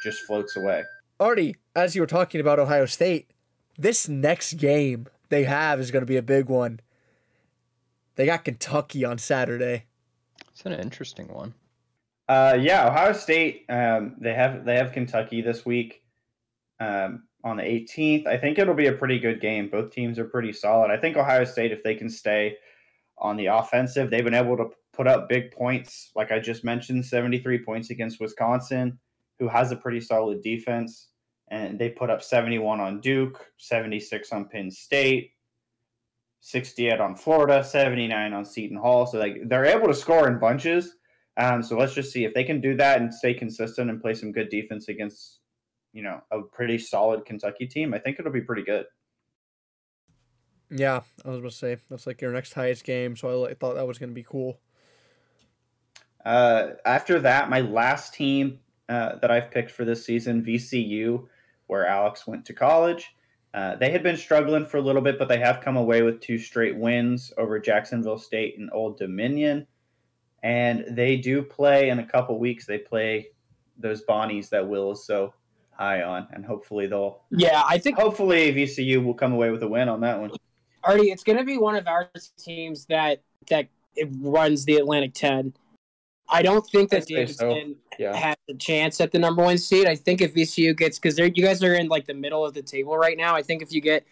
[0.03, 0.85] just floats away.
[1.19, 3.31] Artie, as you were talking about Ohio State,
[3.77, 6.81] this next game they have is going to be a big one.
[8.15, 9.85] They got Kentucky on Saturday.
[10.53, 11.55] It's an interesting one.
[12.29, 13.65] Uh, yeah, Ohio State.
[13.69, 16.03] Um, they have they have Kentucky this week
[16.81, 18.27] um, on the 18th.
[18.27, 19.69] I think it'll be a pretty good game.
[19.69, 20.91] Both teams are pretty solid.
[20.91, 22.57] I think Ohio State, if they can stay
[23.19, 26.11] on the offensive, they've been able to put up big points.
[26.17, 28.99] Like I just mentioned, 73 points against Wisconsin,
[29.39, 31.09] who has a pretty solid defense,
[31.49, 35.33] and they put up 71 on Duke, 76 on Penn State.
[36.41, 39.07] 68 on Florida, 79 on Seton Hall.
[39.07, 40.95] So like they're able to score in bunches.
[41.37, 44.15] Um, so let's just see if they can do that and stay consistent and play
[44.15, 45.38] some good defense against,
[45.93, 47.95] you know, a pretty solid Kentucky team.
[47.95, 48.87] I think it'll be pretty good.
[50.71, 53.87] Yeah, I was to say that's like your next highest game, so I thought that
[53.87, 54.61] was going to be cool.
[56.25, 61.27] Uh, after that, my last team uh, that I've picked for this season, VCU,
[61.69, 63.15] where Alex went to college.
[63.55, 66.21] Uh, they had been struggling for a little bit, but they have come away with
[66.21, 69.67] two straight wins over Jacksonville State and Old Dominion.
[70.43, 72.67] And they do play in a couple weeks.
[72.67, 73.29] They play
[73.79, 75.33] those Bonnies that Will so
[75.79, 77.23] high on, and hopefully they'll.
[77.31, 80.31] yeah, I think Hopefully VCU will come away with a win on that one.
[80.85, 85.15] Artie, it's going to be one of our teams that that it runs the Atlantic
[85.15, 85.55] Ten.
[86.29, 87.15] I don't think that I'd so.
[87.15, 88.15] Davidson Yeah.
[88.15, 89.87] has a chance at the number one seed.
[89.87, 92.63] I think if VCU gets because you guys are in like the middle of the
[92.63, 93.35] table right now.
[93.35, 94.05] I think if you get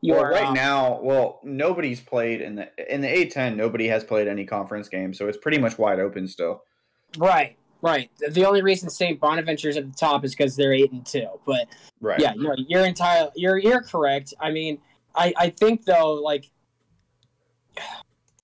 [0.00, 3.56] your well, right um, now, well, nobody's played in the in the A10.
[3.56, 6.62] Nobody has played any conference game, so it's pretty much wide open still.
[7.18, 8.10] right, right.
[8.18, 9.18] The- The only reason St.
[9.20, 11.28] Bonaventure's at the top is because they're eight and two.
[11.46, 11.68] But
[12.00, 12.20] Right.
[12.20, 14.32] yeah, no, you're entire you're you're correct.
[14.40, 14.80] I mean,
[15.14, 16.50] I I think though like.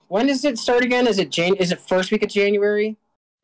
[0.09, 1.09] When does it start again?
[1.09, 1.57] Is it Jan?
[1.57, 2.97] Is it first week of January?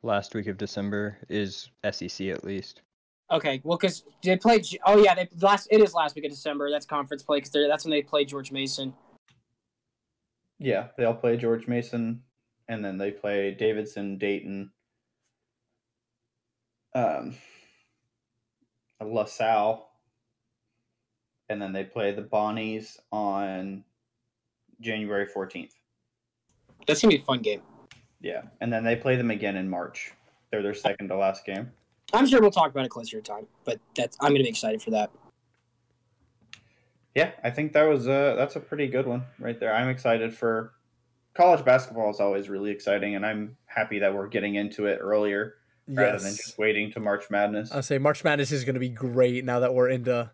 [0.04, 2.82] Last week of December is SEC at least.
[3.32, 4.64] Okay, well, because they played.
[4.86, 5.66] Oh yeah, they last.
[5.72, 6.70] It is last week of December.
[6.70, 8.94] That's conference play because that's when they play George Mason.
[10.60, 12.22] Yeah, they'll play George Mason,
[12.68, 14.70] and then they play Davidson, Dayton,
[16.94, 17.34] um,
[19.00, 19.88] LaSalle,
[21.48, 23.84] and then they play the Bonnies on
[24.80, 25.74] January fourteenth.
[26.86, 27.62] That's gonna be a fun game.
[28.20, 30.12] Yeah, and then they play them again in March.
[30.50, 31.70] They're their second to last game.
[32.12, 34.82] I'm sure we'll talk about it closer to time, but that's I'm gonna be excited
[34.82, 35.10] for that.
[37.14, 39.74] Yeah, I think that was a that's a pretty good one right there.
[39.74, 40.72] I'm excited for
[41.34, 45.54] college basketball is always really exciting, and I'm happy that we're getting into it earlier
[45.96, 47.72] rather than just waiting to March Madness.
[47.72, 50.30] I'll say March Madness is going to be great now that we're into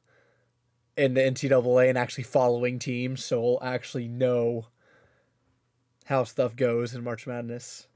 [0.96, 4.66] in the NCAA and actually following teams, so we'll actually know
[6.06, 7.86] how stuff goes in March Madness.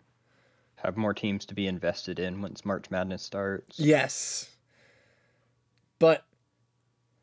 [0.76, 3.78] Have more teams to be invested in once March Madness starts.
[3.78, 4.50] Yes.
[5.98, 6.24] But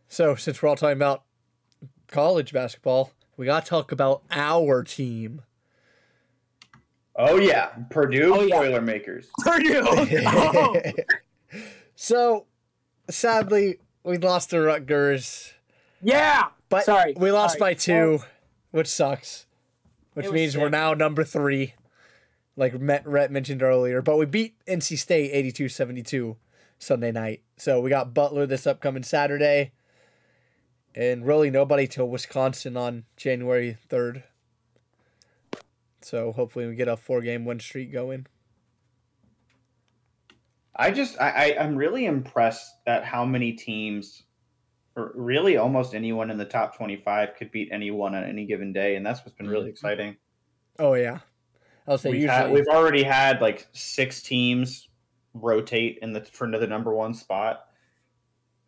[0.07, 1.23] so since we're all talking about
[2.07, 5.43] college basketball, we got to talk about our team.
[7.19, 8.57] Oh yeah, Purdue Oh, yeah.
[8.59, 9.27] Boilermakers.
[9.39, 9.83] Purdue.
[10.25, 10.75] Oh.
[11.95, 12.45] so
[13.09, 15.53] sadly, we lost to Rutgers,
[16.01, 16.47] yeah.
[16.69, 17.13] but Sorry.
[17.17, 17.71] we lost Sorry.
[17.71, 18.19] by two,
[18.71, 19.45] which sucks.
[20.13, 21.75] Which It was means we're now number three,
[22.55, 24.01] like Met- Rhett mentioned earlier.
[24.01, 26.35] But we beat NC State 82 72
[26.77, 27.41] Sunday night.
[27.57, 29.71] So we got Butler this upcoming Saturday.
[30.95, 34.23] And really nobody till Wisconsin on January 3rd.
[36.01, 38.27] So hopefully we get a four game win streak going.
[40.75, 44.23] I just I, I I'm really impressed at how many teams,
[44.95, 48.95] or really almost anyone in the top 25 could beat anyone on any given day,
[48.95, 49.71] and that's what's been really Mhm.
[49.71, 50.17] exciting.
[50.77, 51.19] Oh, yeah.
[51.87, 52.33] I'll say We've, usually.
[52.37, 54.87] had, we've already had like six teams
[55.33, 57.65] rotate in the for the number one spot.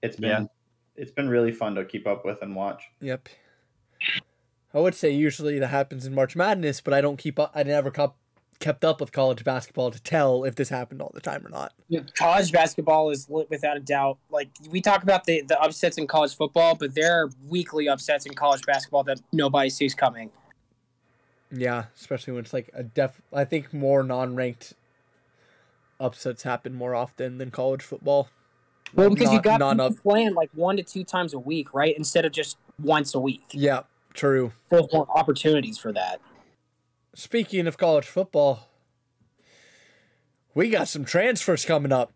[0.01, 0.45] It's been Yeah.
[0.95, 2.83] it's been really fun to keep up with and watch.
[2.99, 3.29] Yep.
[4.73, 7.51] I would say usually that happens in March Madness, but I don't keep up.
[7.53, 8.15] I never cop,
[8.59, 11.73] kept up with college basketball to tell if this happened all the time or not.
[12.17, 14.17] college basketball is lit without a doubt.
[14.29, 18.25] Like we talk about the the upsets in college football, but there are weekly upsets
[18.25, 20.31] in college basketball that nobody sees coming.
[21.51, 23.21] Yeah, especially when it's like a def.
[23.33, 24.73] I think more non-ranked
[25.99, 28.29] upsets happen more often than college football.
[28.93, 29.97] Well, because you got non people up.
[29.97, 31.95] playing like one to two times a week, right?
[31.97, 33.43] Instead of just once a week.
[33.51, 33.81] Yeah,
[34.13, 34.51] true.
[34.69, 36.19] There's more opportunities for that.
[37.13, 38.67] Speaking of college football,
[40.53, 42.11] we got some transfers coming up.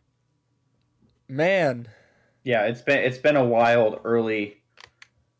[1.27, 1.87] Man,
[2.43, 4.61] Yeah, it's been it's been a wild early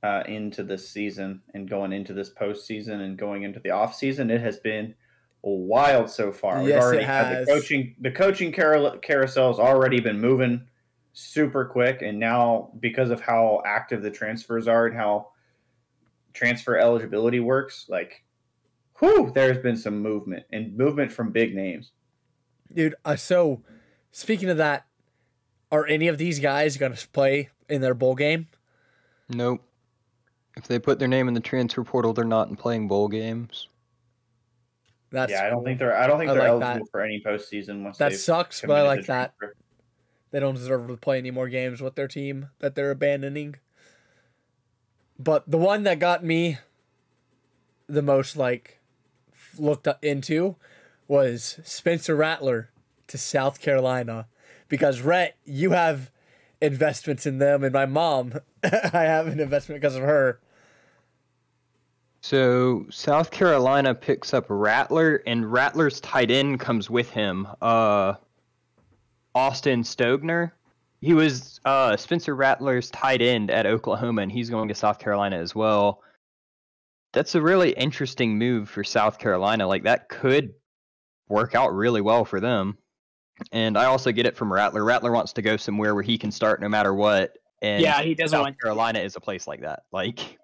[0.02, 4.30] uh, into this season and going into this postseason and going into the off season.
[4.32, 4.96] It has been
[5.44, 6.60] wild so far.
[6.60, 7.46] We've Yes, it already had has.
[7.48, 10.68] the coaching the coaching carou- carousel's already been moving
[11.13, 15.30] super quick, and now because of how active the transfers are and how
[16.36, 18.24] transfer eligibility works, like,
[19.00, 21.91] whew, there's been some movement and movement from big names.
[22.74, 22.95] dude.
[23.04, 23.62] Uh, so,
[24.12, 24.86] speaking of that,
[25.71, 28.48] are any of these guys going to play in their bowl game?
[29.30, 29.62] Nope.
[30.58, 33.67] If they put their name in the transfer portal, they're not in playing bowl games.
[35.12, 35.65] That's yeah, I don't cool.
[35.65, 36.65] think they're I don't think I they're like that.
[36.67, 39.34] eligible for any postseason once that they've sucks, but I like that.
[39.38, 39.56] transfer.
[40.32, 43.56] They don't deserve to play any more games with their team that they're abandoning.
[45.17, 46.58] But the one that got me
[47.88, 48.80] the most like
[49.58, 50.56] looked into
[51.08, 52.69] was Spencer Rattler
[53.08, 54.28] to South Carolina
[54.67, 56.12] because Rhett, you have
[56.62, 60.39] investments in them, and my mom, I have an investment because of her.
[62.21, 67.47] So South Carolina picks up Rattler, and Rattler's tight end comes with him.
[67.62, 68.15] Uh,
[69.36, 70.51] Austin Stogner.
[71.06, 75.38] He was uh, Spencer Rattler's tight end at Oklahoma, and he's going to South Carolina
[75.38, 76.02] as well.
[77.13, 79.68] That's a really interesting move for South Carolina.
[79.68, 80.56] Like that could
[81.30, 82.80] work out really well for them.
[83.52, 84.84] And I also get it from Rattler.
[84.84, 87.38] Rattler wants to go somewhere where he can start no matter what.
[87.62, 88.60] And yeah, he doesn't South want.
[88.60, 89.84] Carolina is a place like that.
[89.91, 90.39] Like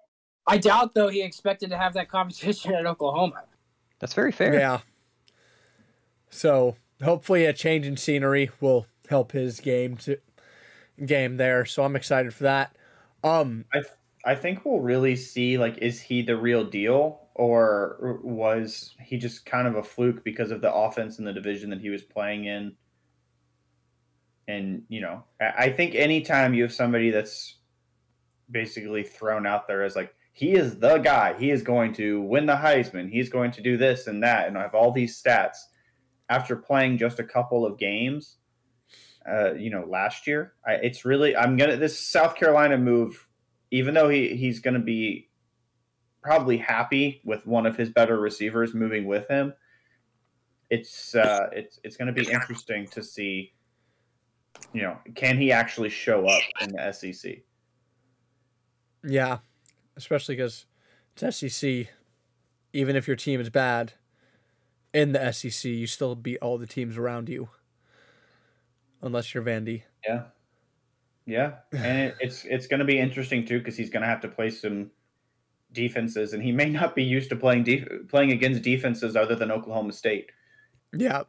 [0.46, 3.42] I doubt though he expected to have that competition at Oklahoma.
[3.98, 4.54] that's very fair.
[4.54, 4.78] Yeah.
[6.30, 10.18] So hopefully a change in scenery will help his game to
[11.04, 11.64] game there.
[11.64, 12.76] So I'm excited for that.
[13.24, 13.82] Um, I
[14.24, 19.46] I think we'll really see like is he the real deal or was he just
[19.46, 22.44] kind of a fluke because of the offense in the division that he was playing
[22.44, 22.76] in?
[24.48, 27.56] And you know, I I think anytime you have somebody that's
[28.50, 32.46] basically thrown out there as like he is the guy, he is going to win
[32.46, 35.56] the Heisman, he's going to do this and that, and I have all these stats
[36.28, 38.36] after playing just a couple of games.
[39.28, 43.28] Uh, you know, last year, I, it's really I'm gonna this South Carolina move
[43.70, 45.28] even though he he's to be
[46.22, 49.54] probably happy with one of his better receivers moving with him,
[50.70, 53.52] it's uh, it's it's to be interesting to see.
[54.72, 57.38] You know, can he actually show up in the SEC?
[59.04, 59.38] yeah,
[59.96, 60.66] especially because
[61.16, 61.88] it's SEC.
[62.72, 63.94] Even if your team is bad
[64.94, 67.50] in the SEC, you still beat all the teams around you,
[69.02, 69.82] unless you're Vandy.
[70.06, 70.24] Yeah,
[71.26, 74.20] yeah, and it, it's it's going to be interesting too because he's going to have
[74.22, 74.90] to play some
[75.72, 79.50] defenses, and he may not be used to playing def- playing against defenses other than
[79.50, 80.30] Oklahoma State.
[80.92, 81.22] Yeah.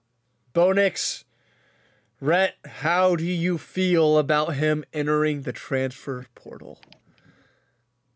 [0.54, 1.26] Bo Nix,
[2.22, 6.80] Rhett, how do you feel about him entering the transfer portal?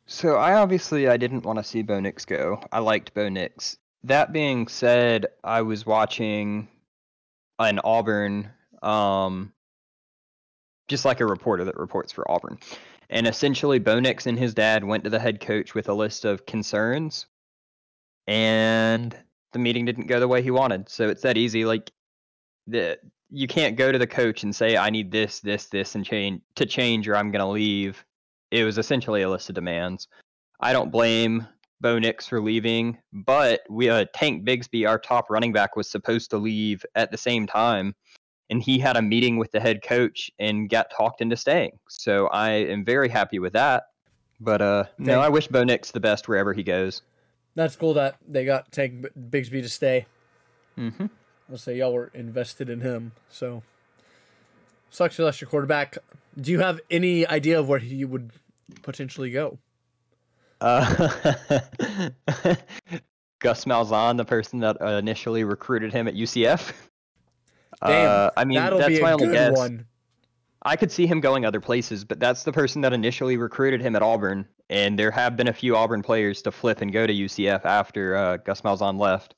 [0.05, 2.61] So I obviously I didn't want to see Bo Nix go.
[2.71, 3.77] I liked Bo Nix.
[4.03, 6.69] That being said, I was watching
[7.59, 8.51] an Auburn,
[8.81, 9.53] um,
[10.87, 12.57] just like a reporter that reports for Auburn,
[13.09, 16.25] and essentially Bo Nix and his dad went to the head coach with a list
[16.25, 17.25] of concerns,
[18.27, 19.15] and
[19.53, 20.89] the meeting didn't go the way he wanted.
[20.89, 21.65] So it's that easy.
[21.65, 21.91] Like
[22.67, 22.99] the
[23.29, 26.41] you can't go to the coach and say I need this, this, this, and change
[26.55, 28.03] to change, or I'm gonna leave
[28.51, 30.07] it was essentially a list of demands.
[30.59, 31.47] I don't blame
[31.81, 36.29] Bo Nix for leaving, but we uh, Tank Bigsby, our top running back, was supposed
[36.31, 37.95] to leave at the same time,
[38.49, 41.79] and he had a meeting with the head coach and got talked into staying.
[41.89, 43.87] So I am very happy with that.
[44.39, 47.01] But uh, no, I wish Bo Nix the best wherever he goes.
[47.55, 50.05] That's cool that they got Tank Bigsby to stay.
[50.75, 51.07] hmm
[51.49, 53.13] I'll say y'all were invested in him.
[53.29, 53.63] So
[54.89, 55.97] sucks you lost your quarterback.
[56.39, 58.31] Do you have any idea of where he would
[58.83, 59.57] potentially go?
[60.59, 60.83] Uh,
[63.39, 66.73] Gus Malzahn, the person that initially recruited him at UCF.
[67.85, 69.57] Damn, uh, I mean, That'll that's be my a only good guess.
[69.57, 69.85] one.
[70.63, 73.95] I could see him going other places, but that's the person that initially recruited him
[73.95, 77.13] at Auburn, and there have been a few Auburn players to flip and go to
[77.13, 79.35] UCF after uh, Gus Malzahn left.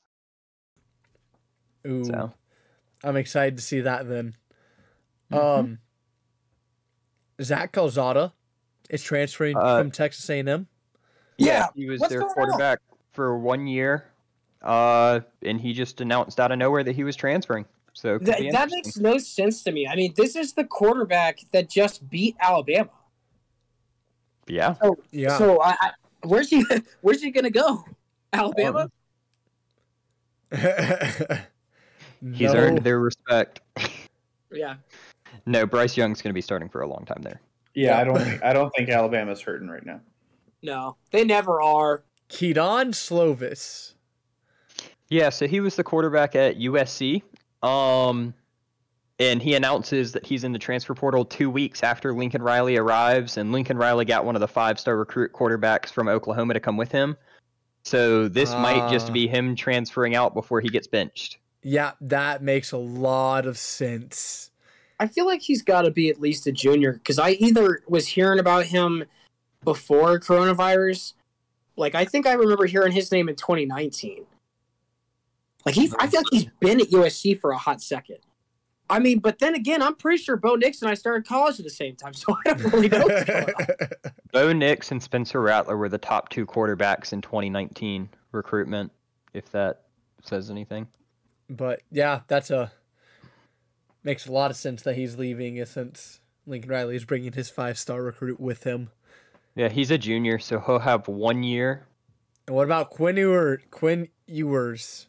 [1.86, 2.32] Ooh, So
[3.04, 4.34] I'm excited to see that then.
[5.32, 5.38] Mhm.
[5.58, 5.78] Um,
[7.42, 8.32] Zach Calzada
[8.88, 10.66] is transferring Uh, from Texas A&M.
[11.38, 12.34] Yeah, he was what's their going on?
[12.34, 12.80] quarterback
[13.12, 14.06] for one year,
[14.62, 17.64] uh, and he just announced out of nowhere that he was transferring.
[17.92, 19.86] So That, that makes no sense to me.
[19.86, 22.90] I mean, this is the quarterback that just beat Alabama.
[24.46, 24.74] yeah.
[25.10, 25.36] Yeah.
[25.38, 25.90] So I, I,
[26.24, 26.64] where's he?
[27.02, 27.84] Where's he gonna go?
[28.32, 28.88] Alabama?
[30.52, 30.58] Um,
[32.32, 32.58] He's No.
[32.58, 33.60] earned their respect.
[34.52, 34.74] Yeah.
[35.46, 37.40] No, Bryce Young's going to be starting for a long time there.
[37.74, 40.00] Yeah, I don't think I don't think Alabama's hurting right now.
[40.62, 42.02] No, they never are.
[42.28, 43.94] Kedon Slovis.
[45.08, 47.22] Yeah, so he was the quarterback at USC.
[47.62, 48.34] Um,
[49.18, 53.36] and he announces that he's in the transfer portal two weeks after Lincoln Riley arrives,
[53.36, 56.90] and Lincoln Riley got one of the five-star recruit quarterbacks from Oklahoma to come with
[56.90, 57.16] him.
[57.84, 59.12] So this might just Ah.
[59.12, 61.38] be him transferring out before he gets benched.
[61.62, 64.50] Yeah, that makes a lot of sense.
[64.98, 68.06] I feel like he's got to be at least a junior because I either was
[68.08, 69.04] hearing about him
[69.64, 71.14] before coronavirus.
[71.76, 74.24] Like I think I remember hearing his name in 2019.
[75.64, 78.18] Like he, I feel like he's been at USC for a hot second.
[78.88, 81.64] I mean, but then again, I'm pretty sure Bo Nix and I started college at
[81.64, 83.06] the same time, so I don't really know.
[83.06, 84.12] What's going on.
[84.32, 88.90] Bo Nix and Spencer Rattler were the top two quarterbacks in 2019 recruitment,
[89.32, 89.82] if that
[90.22, 90.86] says anything.
[91.48, 92.72] but yeah, that's a
[94.02, 97.78] makes a lot of sense that he's leaving since Lincoln Riley is bringing his five
[97.78, 98.90] star recruit with him.
[99.54, 101.86] Yeah, he's a junior, so he'll have one year.
[102.46, 105.06] And what about Quinn Ewer, Quinn Ewers?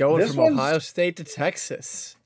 [0.00, 2.16] Going This from one's- Ohio State to Texas.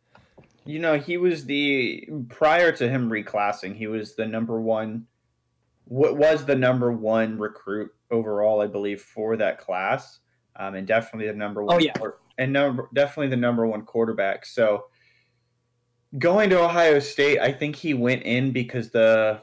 [0.64, 5.08] You know, he was the prior to him reclassing, he was the number one
[5.86, 10.20] what was the number one recruit overall, I believe, for that class.
[10.56, 11.92] Um, and definitely the number one Oh, yeah.
[12.38, 14.46] and number definitely the number one quarterback.
[14.46, 14.84] So
[16.16, 19.42] going to Ohio State, I think he went in because the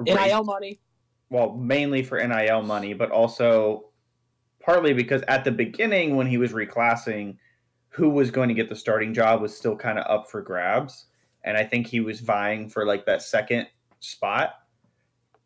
[0.00, 0.80] NIL money.
[1.30, 3.84] well, mainly for NIL money, but also
[4.66, 7.36] partly because at the beginning when he was reclassing,
[7.90, 11.06] who was going to get the starting job was still kind of up for grabs.
[11.44, 13.68] And I think he was vying for like that second
[14.00, 14.54] spot.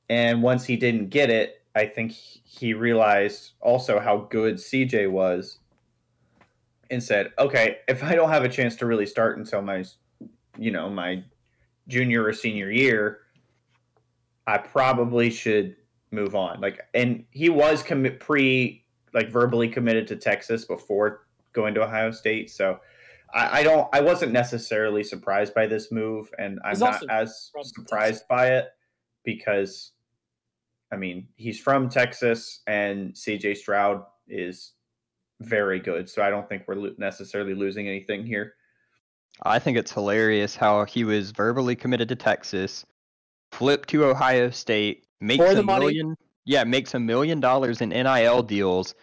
[0.08, 5.58] And once he didn't get it, I think he realized also how good CJ was
[6.90, 9.84] and said, okay, if I don't have a chance to really start until my,
[10.58, 11.22] you know, my
[11.88, 13.18] junior or senior year,
[14.46, 15.76] I probably should
[16.10, 16.60] move on.
[16.60, 17.84] Like, and he was
[18.18, 18.80] pre
[19.14, 22.50] like verbally committed to Texas before going to Ohio State.
[22.50, 22.78] So
[23.34, 27.50] I, I don't, I wasn't necessarily surprised by this move, and I'm He's not as
[27.52, 28.68] from surprised by it
[29.24, 29.92] because,
[30.92, 34.72] I mean, he's from Texas, and CJ Stroud is
[35.40, 36.08] very good.
[36.08, 38.54] So I don't think we're lo- necessarily losing anything here.
[39.44, 42.84] I think it's hilarious how he was verbally committed to Texas,
[43.52, 45.86] flipped to Ohio State, makes For the a money.
[45.86, 48.94] million, yeah, makes a million dollars in NIL deals,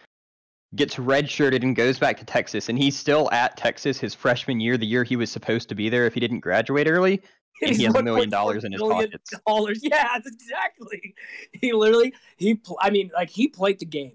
[0.75, 4.77] gets redshirted and goes back to Texas, and he's still at Texas his freshman year,
[4.77, 7.21] the year he was supposed to be there if he didn't graduate early.
[7.59, 9.33] And he has a million dollars in his million pockets.
[9.47, 9.79] Dollars.
[9.83, 11.15] Yeah, exactly.
[11.53, 12.53] He literally he.
[12.53, 14.11] Pl- I mean, like he played the game.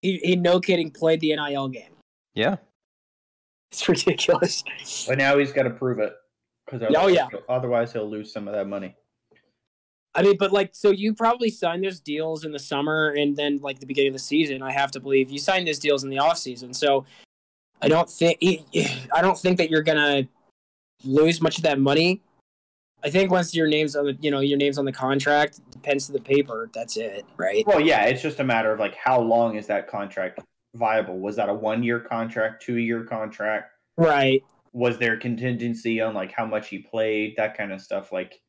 [0.00, 1.90] He, he no kidding played the NIL game.
[2.34, 2.56] Yeah.
[3.70, 4.64] It's ridiculous.
[5.06, 6.14] But now he's got to prove it.
[6.64, 7.28] Because Oh, yeah.
[7.50, 8.94] otherwise he'll lose some of that money.
[10.16, 13.58] I mean, but like, so you probably signed those deals in the summer and then
[13.58, 14.62] like the beginning of the season.
[14.62, 16.72] I have to believe you signed those deals in the off season.
[16.72, 17.04] So
[17.82, 18.38] I don't think
[19.14, 20.26] I don't think that you're gonna
[21.04, 22.22] lose much of that money.
[23.04, 26.06] I think once your name's on the you know your name's on the contract, depends
[26.06, 26.70] to the paper.
[26.72, 27.64] That's it, right?
[27.66, 30.40] Well, yeah, it's just a matter of like how long is that contract
[30.74, 31.18] viable?
[31.18, 33.72] Was that a one year contract, two year contract?
[33.96, 34.42] Right.
[34.72, 38.12] Was there contingency on like how much he played, that kind of stuff?
[38.12, 38.40] Like,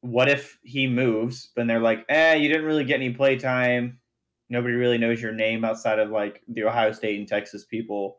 [0.00, 3.98] what if he moves, but they're like, eh, you didn't really get any play time.
[4.48, 8.18] Nobody really knows your name outside of like the Ohio State and Texas people.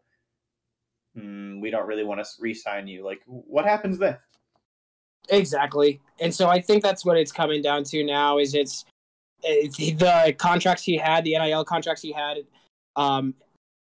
[1.16, 3.06] Hmm, we don't really want to re-sign you.
[3.06, 4.18] Like, what happens then?
[5.30, 6.02] Exactly.
[6.20, 8.86] And so I think that's what it's coming down to now is it's,
[9.44, 12.38] it's the contracts he had, the NIL contracts he had
[12.96, 13.34] um,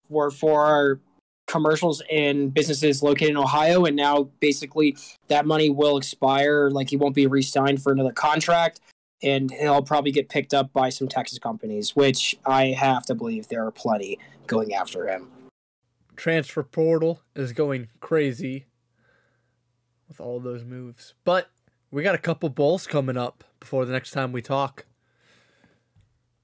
[0.09, 1.01] were for
[1.49, 4.95] commercials in businesses located in Ohio and now basically
[5.29, 8.79] that money will expire like he won't be re-signed for another contract
[9.23, 13.47] and he'll probably get picked up by some Texas companies which I have to believe
[13.47, 15.27] there are plenty going after him.
[16.15, 18.65] Transfer portal is going crazy
[20.07, 21.15] with all those moves.
[21.23, 21.49] But
[21.89, 24.85] we got a couple bowls coming up before the next time we talk.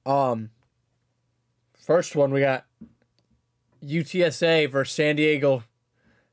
[0.04, 0.50] Um
[1.76, 2.66] first one we got
[3.86, 5.64] UTSA versus San Diego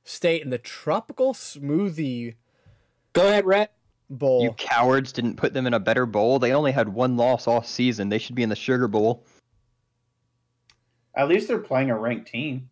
[0.05, 2.35] State in the Tropical Smoothie
[3.13, 3.73] Go ahead, Rhett.
[4.09, 4.43] Bowl.
[4.43, 6.39] You cowards didn't put them in a better bowl.
[6.39, 8.09] They only had one loss all season.
[8.11, 9.25] They should be in the Sugar Bowl.
[11.15, 12.69] At least they're playing a ranked team.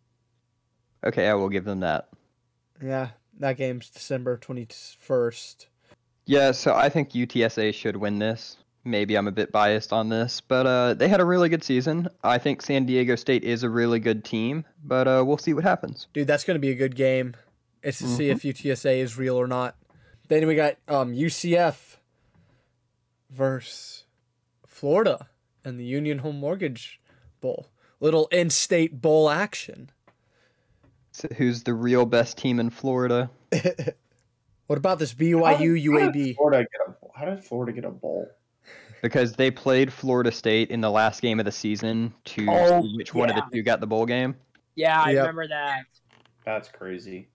[1.05, 2.09] Okay, I will give them that.
[2.83, 5.67] yeah, that game's December 21st.
[6.27, 8.59] Yeah, so I think UTSA should win this.
[8.85, 12.09] Maybe I'm a bit biased on this, but uh, they had a really good season.
[12.25, 15.65] I think San Diego State is a really good team, but uh, we'll see what
[15.65, 16.07] happens.
[16.15, 17.35] Dude, that's going to be a good game.
[17.83, 19.77] It's to see if UTSA is real or not.
[20.29, 21.97] Then we got um, UCF
[23.31, 24.05] versus
[24.67, 25.29] Florida
[25.65, 27.01] and the Union Home Mortgage
[27.41, 27.69] Bowl.
[28.01, 29.91] Little in-state bowl action.
[31.13, 33.31] So who's the real best team in Florida?
[34.67, 37.85] What about this How BYU did- how did Florida get a, how did Florida get
[37.85, 38.29] a bowl?
[39.03, 42.97] Because they played Florida State in the last game of the season to Oh, see
[42.97, 44.37] which one of the two got the bowl game.
[44.75, 45.21] Yeah, I Yep.
[45.21, 45.85] remember that.
[46.45, 47.29] That's crazy.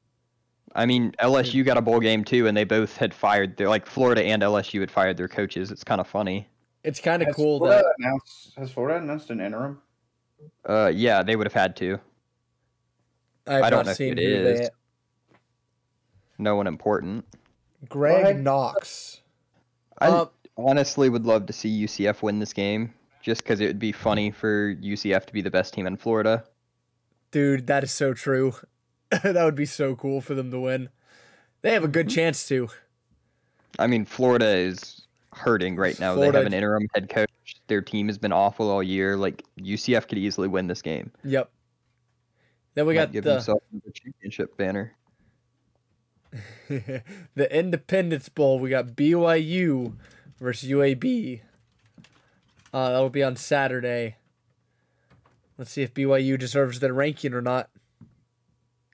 [0.76, 3.86] I mean, LSU got a bowl game too, and they both had fired their like
[3.86, 5.72] Florida and LSU had fired their coaches.
[5.72, 6.50] It's kind of funny.
[6.84, 9.82] It's kind of cool Florida that announced, has Florida announced an interim?
[10.68, 12.00] Uh, yeah, they would have had to.
[13.48, 14.60] I've I don't not know if seen it who is.
[14.60, 14.70] they.
[16.38, 17.26] No one important.
[17.88, 19.22] Greg Knox.
[20.00, 20.26] I Uh,
[20.58, 24.32] honestly would love to see UCF win this game, just because it would be funny
[24.32, 26.44] for UCF to be the best team in Florida.
[27.32, 28.54] dude, that is so true.
[29.12, 30.90] that would be so cool for them to win.
[31.62, 32.16] They have a good Mm-hmm.
[32.16, 32.70] chance to.
[33.78, 35.02] I mean, Florida is
[35.34, 36.14] hurting right now.
[36.14, 37.30] Florida- They have an interim head coach.
[37.68, 39.18] Their team has been awful all year.
[39.18, 41.12] Like UCF could easily win this game.
[41.24, 41.50] Yep.
[42.76, 44.94] Then we Might got give the themselves the championship banner.
[46.70, 48.60] the Independence Bowl.
[48.60, 49.94] We got BYU
[50.40, 51.42] versus UAB.
[52.74, 54.18] Uh, that will be on Saturday.
[55.58, 57.70] Let's see if BYU deserves their ranking or not.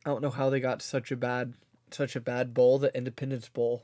[0.05, 1.53] I don't know how they got such a bad,
[1.91, 3.83] such a bad bowl, the Independence Bowl,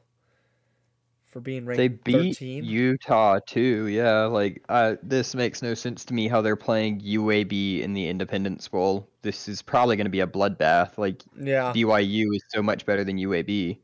[1.26, 2.64] for being ranked They beat 13.
[2.64, 3.88] Utah too.
[3.88, 8.08] Yeah, like uh, this makes no sense to me how they're playing UAB in the
[8.08, 9.10] Independence Bowl.
[9.22, 10.98] This is probably going to be a bloodbath.
[10.98, 13.80] Like yeah, BYU is so much better than UAB.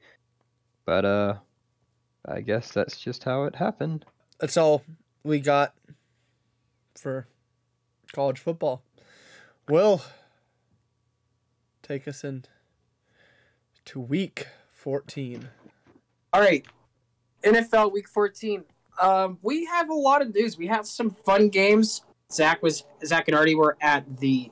[0.85, 1.35] But uh
[2.25, 4.05] I guess that's just how it happened.
[4.39, 4.83] that's all
[5.23, 5.73] we got
[6.95, 7.27] for
[8.11, 8.83] college football.
[9.69, 10.01] Will
[11.81, 12.45] take us in
[13.85, 15.49] to week 14.
[16.33, 16.65] All right,
[17.43, 18.63] NFL Week 14.
[19.01, 20.57] Um, we have a lot of news.
[20.57, 22.01] We have some fun games.
[22.31, 24.51] Zach was Zach and Artie were at the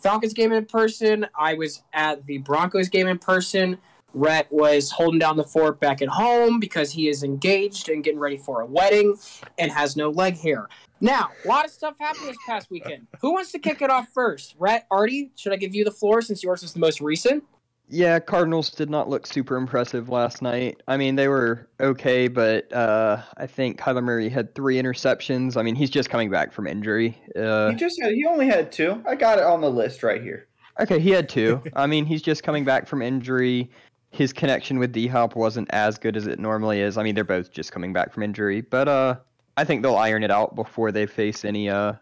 [0.00, 1.26] Falcons game in person.
[1.38, 3.78] I was at the Broncos game in person.
[4.14, 8.20] Rhett was holding down the fort back at home because he is engaged and getting
[8.20, 9.16] ready for a wedding
[9.58, 10.68] and has no leg hair.
[11.00, 13.06] Now, a lot of stuff happened this past weekend.
[13.20, 14.54] Who wants to kick it off first?
[14.58, 17.44] Rhett, Artie, should I give you the floor since yours is the most recent?
[17.92, 20.80] Yeah, Cardinals did not look super impressive last night.
[20.86, 25.56] I mean, they were okay, but uh, I think Kyler Murray had three interceptions.
[25.56, 27.18] I mean, he's just coming back from injury.
[27.34, 29.02] Uh, he just had he only had two.
[29.08, 30.46] I got it on the list right here.
[30.78, 31.62] okay, he had two.
[31.74, 33.70] I mean, he's just coming back from injury.
[34.10, 36.98] His connection with D Hop wasn't as good as it normally is.
[36.98, 39.16] I mean, they're both just coming back from injury, but uh,
[39.56, 41.94] I think they'll iron it out before they face any uh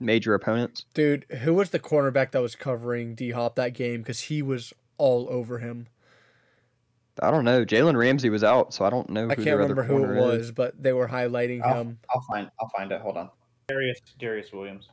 [0.00, 0.84] major opponents.
[0.94, 4.00] Dude, who was the cornerback that was covering D Hop that game?
[4.02, 5.86] Because he was all over him.
[7.20, 7.64] I don't know.
[7.64, 9.28] Jalen Ramsey was out, so I don't know.
[9.28, 10.38] I can't remember who it corner is.
[10.38, 11.98] was, but they were highlighting I'll, him.
[12.10, 13.00] I'll find I'll find it.
[13.00, 13.30] Hold on.
[13.68, 14.88] Darius Darius Williams.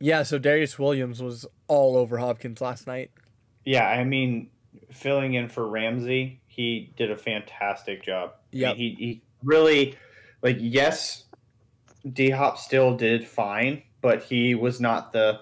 [0.00, 3.10] Yeah, so Darius Williams was all over Hopkins last night.
[3.64, 4.48] Yeah, I mean,
[4.90, 8.32] filling in for Ramsey, he did a fantastic job.
[8.52, 9.96] I mean, he he really
[10.42, 11.24] like yes,
[12.12, 15.40] D Hop still did fine, but he was not the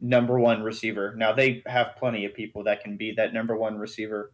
[0.00, 1.14] number one receiver.
[1.16, 4.32] Now they have plenty of people that can be that number one receiver,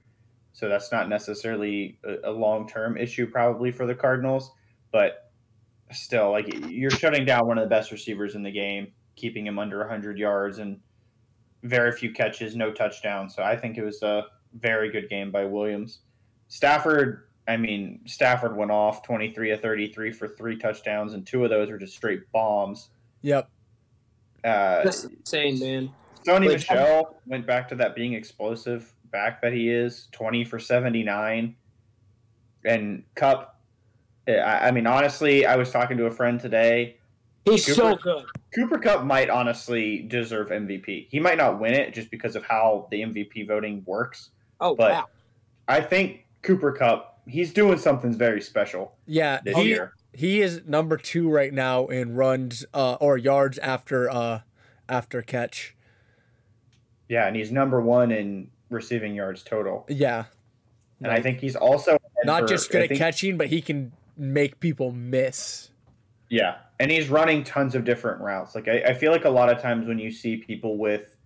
[0.53, 4.51] so that's not necessarily a, a long term issue probably for the Cardinals,
[4.93, 5.31] but
[5.93, 9.59] still, like you're shutting down one of the best receivers in the game, keeping him
[9.59, 10.81] under 100 yards and
[11.65, 13.35] very few catches, no touchdowns.
[13.35, 14.27] So I think it was a
[14.61, 16.01] very good game by Williams.
[16.49, 21.51] Stafford, I mean, Stafford went off 23 of 33 for three touchdowns, and two of
[21.51, 22.91] those were just straight bombs.
[23.23, 23.49] Yep.
[24.45, 25.91] Uh, That's insane, man.
[26.27, 30.59] Sony Like, Michel went back to that being explosive back that he is, 20 for
[30.59, 31.55] 79.
[32.67, 33.59] And Kupp,
[34.29, 36.97] I, I mean, honestly, I was talking to a friend today.
[37.45, 38.25] He's Cooper- so good.
[38.55, 41.09] Cooper Kupp might honestly deserve MVP.
[41.11, 44.31] He might not win it just because of how the MVP voting works.
[44.61, 45.07] Oh But- wow.
[45.67, 49.95] I think Cooper Kupp, he's doing something very special Yeah, this he, year.
[50.13, 54.41] he is number two right now in runs uh, or yards after uh,
[54.89, 55.75] after catch.
[57.09, 59.87] Yeah, and he's number one in receiving yards total.
[59.89, 60.25] Yeah,
[61.01, 63.63] And I think he's also not for- just I good at think- catching, but he
[63.63, 65.71] can make people miss.
[66.29, 68.55] Yeah, and he's running tons of different routes.
[68.55, 71.17] Like I, I feel like a lot of times when you see people with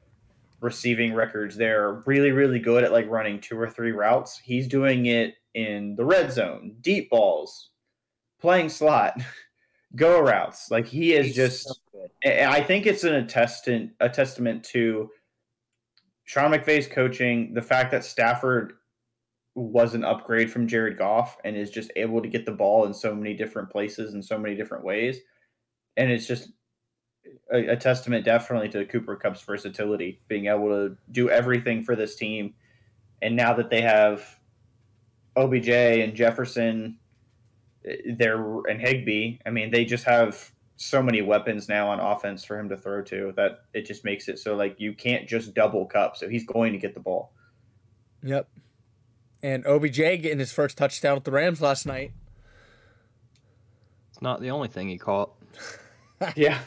[0.61, 4.38] receiving records, they're really, really good at like running two or three routes.
[4.38, 7.70] He's doing it in the red zone, deep balls,
[8.40, 9.20] playing slot,
[9.96, 10.70] go routes.
[10.70, 11.64] Like he is He's just.
[11.64, 11.74] so
[12.24, 15.11] I think it's an attestant a testament to
[16.24, 18.74] Sean McVay's coaching, the fact that Stafford
[19.55, 22.92] was an upgrade from Jared Goff and is just able to get the ball in
[22.92, 25.20] so many different places in so many different ways.
[25.99, 26.49] And it's just
[27.53, 32.16] a, a testament definitely to Cooper Cup's versatility, being able to do everything for this
[32.16, 32.55] team.
[33.20, 34.38] And now that they have
[35.36, 36.99] OBJ and Jefferson,
[37.84, 38.38] eh, there
[38.68, 42.68] and Higbee, I mean, they just have so many weapons now on offense for him
[42.68, 46.16] to throw to that it just makes it so like you can't just double Kupp.
[46.16, 47.32] So he's going to get the ball.
[48.22, 48.49] Yep.
[49.42, 52.12] And OBJ getting his first touchdown with the Rams last night.
[54.11, 55.32] It's not the only thing he caught.
[56.36, 56.58] Yeah.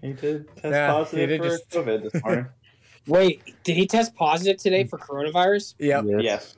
[0.00, 2.46] He did test Yeah, he positive did for just- COVID this morning.
[3.06, 5.74] Wait, did he test positive today for coronavirus?
[5.78, 6.04] yep.
[6.20, 6.56] yes.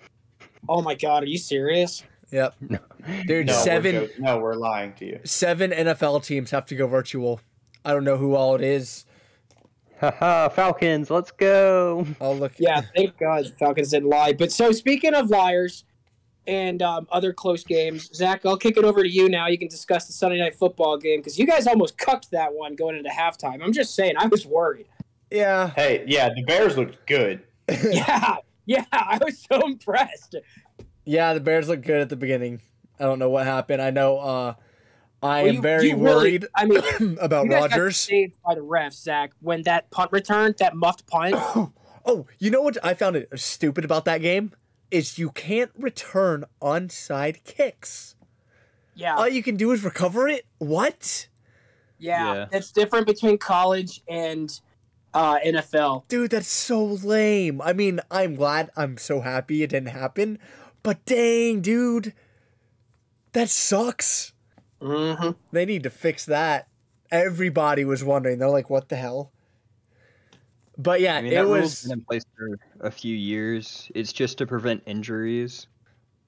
[0.68, 2.02] Oh my god, are you serious?
[2.30, 2.54] Yep.
[3.26, 5.20] Dude, No, seven We're no, we're lying to you.
[5.24, 7.40] seven NFL teams have to go virtual.
[7.84, 9.04] I don't know who all it is.
[10.00, 12.06] Haha, Falcons, let's go.
[12.20, 12.52] I'll look.
[12.58, 14.32] Yeah, thank God Falcons didn't lie.
[14.32, 15.84] But so speaking of liars
[16.46, 19.46] and um, other close games, Zach, I'll kick it over to you now.
[19.46, 22.74] You can discuss the Sunday night football game because you guys almost cucked that one
[22.74, 23.62] going into halftime.
[23.62, 24.86] I'm just saying, I was worried.
[25.30, 25.70] Yeah.
[25.74, 27.42] Hey, yeah, the Bears looked good.
[27.90, 28.36] Yeah,
[28.66, 30.36] yeah, I was so impressed.
[31.04, 32.60] Yeah, the Bears looked good at the beginning.
[32.98, 33.82] I don't know what happened.
[33.82, 34.54] I know uh
[35.22, 36.82] I Well, am you- very you really- worried I mean,
[37.20, 41.06] about you guys got saved by the refs, Zach, when that punt returned, that muffed
[41.06, 41.34] punt.
[42.06, 44.52] Oh, you know what I found it stupid about that game?
[44.90, 48.14] Is you can't return onside kicks.
[48.94, 50.46] Yeah, All you can do is recover it?
[50.58, 51.28] What?
[51.98, 52.46] yeah, Yeah.
[52.52, 54.60] it's different between college and
[55.12, 56.06] uh, NFL.
[56.08, 57.60] Dude, that's so lame.
[57.60, 60.38] I mean, I'm glad I'm so happy it didn't happen,
[60.82, 62.12] but dang, dude.
[63.32, 64.32] That sucks.
[64.80, 66.68] hmm They need to fix that.
[67.10, 68.38] Everybody was wondering.
[68.38, 69.32] They're like, what the hell?
[70.78, 71.88] But yeah, I mean, it that was.
[71.90, 73.90] in place for a few years.
[73.94, 75.66] It's just to prevent injuries.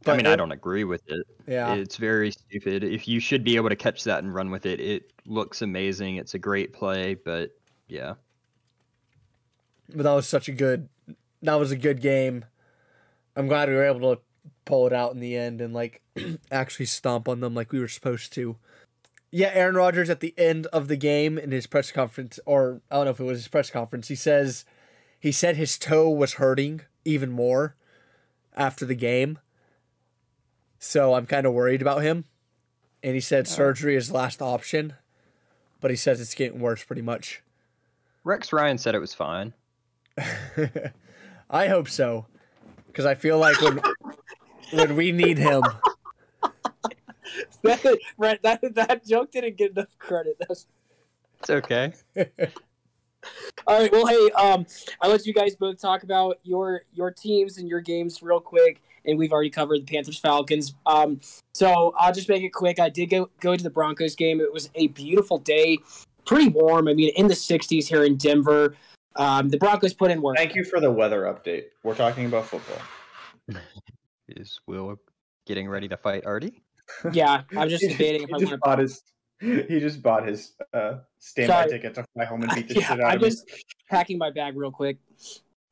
[0.04, 1.26] But I mean, it- I don't agree with it.
[1.46, 1.74] Yeah.
[1.74, 2.82] It's very stupid.
[2.84, 6.16] If you should be able to catch that and run with it, it looks amazing.
[6.16, 7.50] It's a great play, but
[7.88, 8.14] yeah.
[9.94, 10.88] but that was such a good
[11.42, 12.44] that was a good game
[13.36, 14.20] i'm glad we were able to
[14.64, 16.02] pull it out in the end and like
[16.50, 18.56] actually stomp on them like we were supposed to
[19.30, 22.96] yeah aaron rodgers at the end of the game in his press conference or i
[22.96, 24.64] don't know if it was his press conference he says
[25.26, 27.74] he said his toe was hurting even more
[28.54, 29.38] after the game
[30.78, 32.24] so i'm kind of worried about him
[33.02, 34.94] and he said surgery is last option
[35.80, 37.42] but he says it's getting worse pretty much
[38.26, 39.54] Rex Ryan said it was fine.
[41.48, 42.26] I hope so.
[42.88, 43.80] because I feel like when
[44.72, 45.62] when we need him,
[47.62, 50.38] that, right, that that joke didn't get enough credit.
[50.40, 50.66] That's
[51.38, 51.92] It's okay.
[53.66, 53.90] All right.
[53.90, 54.66] Well, hey, um,
[55.00, 58.82] I'll let you guys both talk about your your teams and your games real quick.
[59.04, 60.74] And we've already covered the Panthers Falcons.
[60.84, 61.20] Um,
[61.54, 62.80] so I'll just make it quick.
[62.80, 64.40] I did go go to the Broncos game.
[64.40, 65.78] It was a beautiful day,
[66.24, 66.88] pretty warm.
[66.88, 68.76] I mean, in the 60s here in Denver.
[69.16, 70.36] Um, the Broncos put in work.
[70.36, 71.64] Thank you for the weather update.
[71.82, 72.82] We're talking about football.
[74.28, 74.96] Is Will
[75.46, 76.62] getting ready to fight Artie?
[77.12, 79.02] Yeah, I'm just debating if I just want bought his.
[79.68, 81.70] He just bought his uh, standby Sorry.
[81.70, 83.06] ticket to fly home and beat the Yeah, shit out of him.
[83.06, 83.28] I'm of me.
[83.30, 83.46] just
[83.90, 84.98] packing my bag real quick.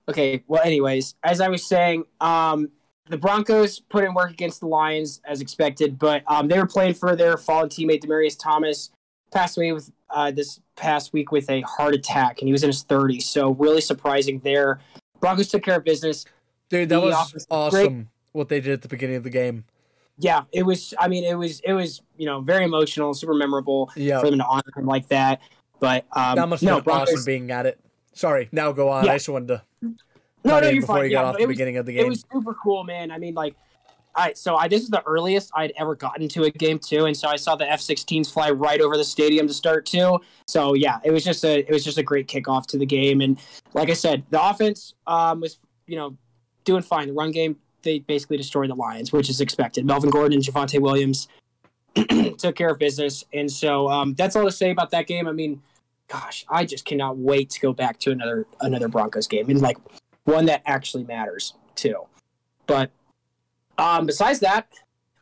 [0.09, 0.43] Okay.
[0.47, 2.69] Well, anyways, as I was saying, um,
[3.09, 6.95] the Broncos put in work against the Lions as expected, but um, they were playing
[6.95, 8.91] for their fallen teammate Demaryius Thomas.
[9.33, 12.69] Passed away with uh, this past week with a heart attack, and he was in
[12.69, 13.23] his 30s.
[13.23, 14.81] So really surprising there.
[15.21, 16.25] Broncos took care of business.
[16.69, 18.11] dude, that The was offense is awesome.
[18.33, 19.65] What they did at the beginning of the game.
[20.19, 20.95] Yeah, it was.
[20.99, 21.61] I mean, it was.
[21.61, 22.01] It was.
[22.17, 25.41] You know, very emotional, super memorable Yeah, for them to honor him like that.
[25.81, 27.12] But um, that must no, been Broncos.
[27.15, 27.81] awesome being at it.
[28.12, 29.05] Sorry, now go on.
[29.05, 29.12] Yeah.
[29.12, 31.05] I just wanted to no, no, you're before fine.
[31.07, 32.07] you Yeah, got no, off the was- beginning of the game.
[32.07, 33.11] It was super cool, man.
[33.11, 33.57] I mean, like,
[34.15, 37.17] I so I this is the earliest I'd ever gotten to a game too, and
[37.17, 40.21] so I saw the F-16s fly right over the stadium to start too.
[40.47, 43.21] So yeah, it was just a it was just a great kickoff to the game,
[43.21, 43.37] and
[43.73, 45.57] like I said, the offense um, was
[45.89, 46.17] you know
[46.62, 47.09] doing fine.
[47.09, 49.85] The run game they basically destroyed the Lions, which is expected.
[49.85, 51.28] Melvin Gordon and Javonte Williams
[52.39, 55.28] took care of business, and so um, that's all to say about that game.
[55.28, 55.62] I mean,
[56.09, 59.78] gosh, I just cannot wait to go back to another another Broncos game, and like
[60.24, 62.07] one that actually matters too.
[62.66, 62.91] But
[63.78, 64.68] um, besides that,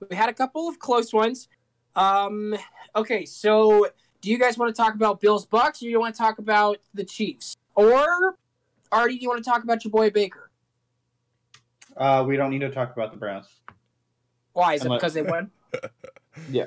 [0.08, 1.48] we had a couple of close ones.
[1.94, 2.56] Um,
[2.96, 3.88] okay, so
[4.22, 6.38] do you guys want to talk about Bills Bucks, or do you want to talk
[6.38, 8.36] about the Chiefs, or
[8.92, 10.41] Artie, do you want to talk about your boy Baker?
[11.96, 13.46] Uh, we don't need to talk about the Browns.
[14.52, 15.50] Why is it because they won?
[16.50, 16.66] Yeah.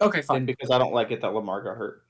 [0.00, 0.38] Okay, fine.
[0.38, 2.04] And because I don't like it that Lamar got hurt.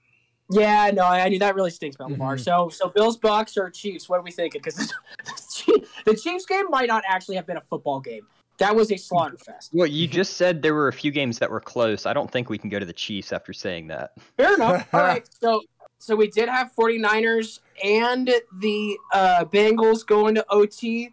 [0.50, 2.36] Yeah, no, I knew that really stinks about Lamar.
[2.36, 2.44] Mhm.
[2.44, 4.06] So, so Bills, Bucks, or Chiefs?
[4.08, 4.60] What are we thinking?
[4.62, 4.92] Because
[6.04, 8.26] the Chiefs game might not actually have been a football game.
[8.58, 9.70] That was a slaughter fest.
[9.72, 12.04] Well, you just said there were a few games that were close.
[12.04, 14.12] I don't think we can go to the Chiefs after saying that.
[14.36, 14.86] Fair enough.
[14.94, 15.26] All right.
[15.40, 15.62] So,
[15.98, 18.30] so we did have 49ers and
[18.60, 21.12] the uh, Bengals going to OT,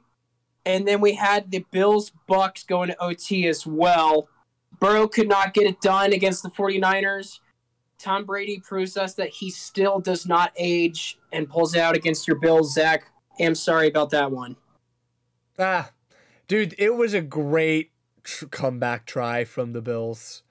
[0.66, 4.28] and then we had the Bills, Bucks going to OT as well.
[4.80, 7.40] Burrow could not get it done against the 49ers.
[8.00, 12.40] Tom Brady proves us that he still does not age and pulls out against your
[12.40, 13.06] Bills, Zach.
[13.40, 14.56] I'm sorry about that one.
[15.60, 15.92] Ah,
[16.48, 17.92] dude, it was a great
[18.24, 20.42] tr- comeback try from the Bills.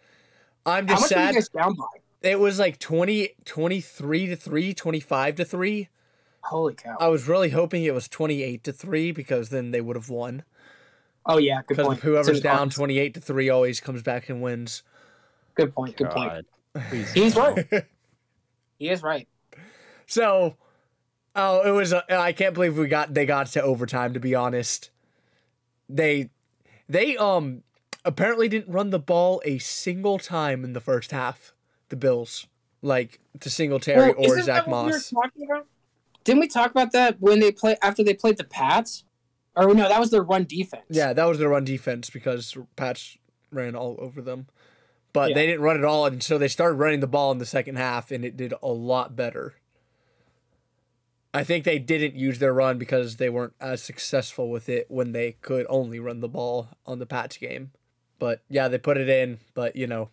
[0.64, 1.34] I'm How just much were you sad.
[1.34, 1.84] guys down by?
[2.22, 5.88] It was like 20, 23 to 3, 25 to 3.
[6.42, 6.96] Holy cow.
[6.98, 10.44] I was really hoping it was 28 to 3 because then they would have won.
[11.26, 11.56] Oh, yeah.
[11.58, 12.00] Good Because point.
[12.00, 12.78] whoever's It's down August.
[12.78, 14.82] 28 to 3 always comes back and wins.
[15.54, 15.96] Good point.
[15.96, 16.46] Good point.
[16.88, 17.54] Please He's no.
[17.54, 17.86] right.
[18.78, 19.28] He is right.
[20.06, 20.56] So,
[21.36, 21.92] oh, it was.
[21.92, 24.14] Uh, I can't believe we got they got to overtime.
[24.14, 24.90] To be honest,
[25.86, 26.30] they
[26.88, 27.62] they um
[28.06, 31.52] apparently didn't run the ball a single time in the first half.
[31.90, 32.46] The Bills,
[32.80, 35.42] like to Singletary Well, or isn't Zach that what we
[36.30, 39.02] Didn't we talk about that when they play after they played the Pats?
[39.56, 40.84] Or no, that was their run defense.
[40.88, 43.18] Yeah, that was their run defense because Pats
[43.50, 44.46] ran all over them.
[45.12, 45.34] But Yeah.
[45.34, 47.78] they didn't run it all, and so they started running the ball in the second
[47.78, 49.54] half, and it did a lot better.
[51.34, 55.10] I think they didn't use their run because they weren't as successful with it when
[55.10, 57.72] they could only run the ball on the Pats game.
[58.20, 60.10] But yeah, they put it in, but you know,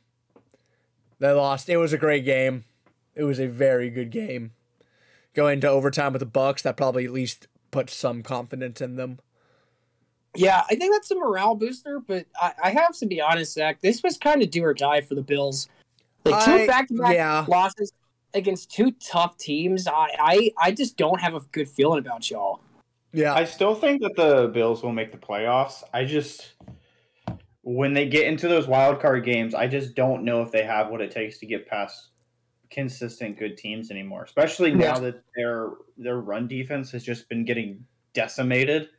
[1.19, 1.69] they lost.
[1.69, 2.63] It was a great game.
[3.13, 4.53] It was a very good game.
[5.37, 9.19] Going to overtime with the Bucks, that probably at least put some confidence in them.
[10.35, 13.79] Yeah, I think that's a morale booster, but I, I have to be honest, Zach.
[13.79, 15.69] This was kind of do or die for the Bills.
[16.25, 17.45] Like two I- back to back yeah.
[17.47, 17.93] losses
[18.33, 19.87] against two tough teams.
[19.87, 22.61] I, I I just don't have a good feeling about y'all.
[23.13, 25.83] Yeah, I still think that the Bills will make the playoffs.
[25.93, 26.53] I just
[27.61, 30.89] when they get into those wild card games, I just don't know if they have
[30.89, 32.09] what it takes to get past
[32.69, 34.23] consistent good teams anymore.
[34.23, 38.89] Especially now that their their run defense has just been getting decimated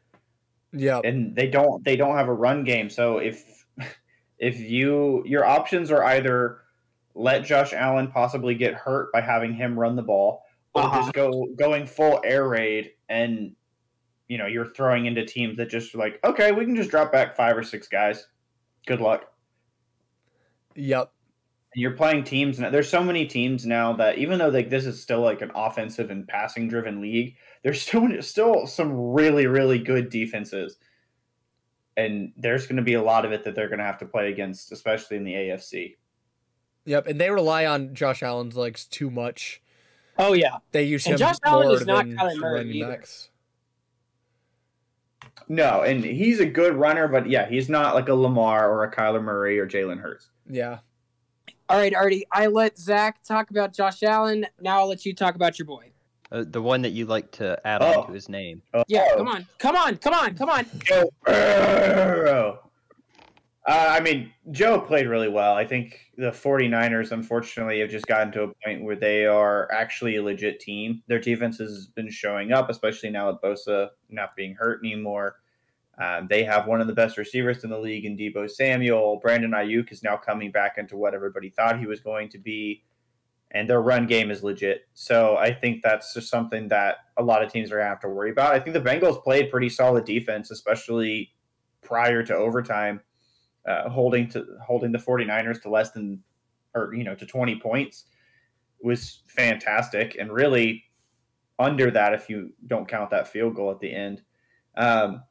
[0.73, 1.01] yeah.
[1.05, 2.91] and they don't they don't have a run game.
[2.91, 3.65] So if
[4.39, 6.61] if you your options are either
[7.15, 10.45] let Josh Allen possibly get hurt by having him run the ball,
[10.75, 11.01] or Uh-huh.
[11.01, 13.55] just go going full air raid and
[14.29, 17.37] you know you're throwing into teams that just like okay we can just drop back
[17.37, 18.27] five or six guys.
[18.87, 19.33] Good luck.
[20.75, 21.13] Yep.
[21.75, 22.71] And you're playing teams now.
[22.71, 26.11] There's so many teams now that even though like this is still like an offensive
[26.11, 30.79] and passing driven league, there's still still some really really good defenses.
[31.97, 34.07] and there's going to be a lot of it that they're going to have to
[34.07, 35.97] play against, especially in the AFC.
[36.87, 39.61] Yep, and they rely on Josh Allen's legs too much.
[40.17, 42.73] Oh yeah, They use And him Josh Allen more is not than Kyler Murray running
[42.77, 42.89] either.
[42.93, 43.29] backs.
[45.49, 48.91] No, and he's a good runner, but yeah, he's not like a Lamar or a
[48.93, 50.31] Kyler Murray or Jalen Hurts.
[50.49, 50.79] Yeah.
[51.69, 52.25] All right, Artie.
[52.33, 54.47] I let Zach talk about Josh Allen.
[54.61, 55.91] Now I'll let you talk about your boy.
[56.33, 58.01] Uh, the one that you like to add Oh.
[58.03, 58.63] on to his name.
[58.87, 59.17] Yeah, Oh.
[59.19, 60.67] come on, come on, come on, come on.
[60.79, 62.61] Joe Burrow.
[63.67, 65.53] Uh, I mean, Joe played really well.
[65.55, 70.17] I think the 49ers, unfortunately, have just gotten to a point where they are actually
[70.17, 71.03] a legit team.
[71.07, 75.37] Their defense has been showing up, especially now with Bosa not being hurt anymore.
[76.01, 79.19] Um, they have one of the best receivers in the league in Deebo Samuel.
[79.21, 82.85] Brandon Aiyuk is now coming back into what everybody thought he was going to be.
[83.51, 84.83] And their run game is legit.
[84.95, 88.01] So I think that's just something that a lot of teams are going to have
[88.01, 88.55] to worry about.
[88.55, 91.33] I think the Bengals played pretty solid defense, especially
[91.83, 93.01] prior to overtime,
[93.67, 96.23] uh, holding to holding the 49ers to less than
[96.75, 98.05] or you know to 20 points
[98.81, 100.85] was fantastic and really
[101.59, 104.23] under that if you don't count that field goal at the end.
[104.77, 105.23] Um,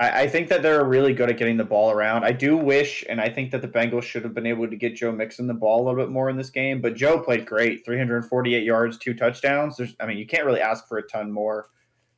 [0.00, 2.24] I, I think that they're really good at getting the ball around.
[2.24, 4.94] I do wish, and I think that the Bengals should have been able to get
[4.94, 6.80] Joe Mixon the ball a little bit more in this game.
[6.80, 9.76] But Joe played great, 348 yards, two touchdowns.
[9.76, 11.68] There's, I mean, you can't really ask for a ton more,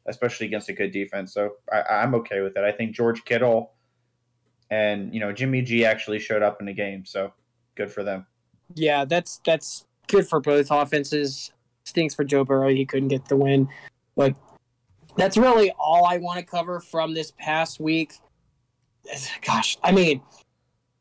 [0.07, 1.33] especially against a good defense.
[1.33, 2.65] So I, I'm okay with it.
[2.65, 3.73] I think George Kittle
[4.71, 7.33] and you know Jimmy G actually showed up in the game, so
[7.75, 8.27] good for them.
[8.75, 11.53] Yeah, that's that's good for both offenses.
[11.85, 13.69] Stinks for Joe Burrow; he couldn't get the win.
[14.17, 14.35] But
[15.19, 18.15] that's really all I want to cover from this past week.
[19.45, 20.23] Gosh, I mean,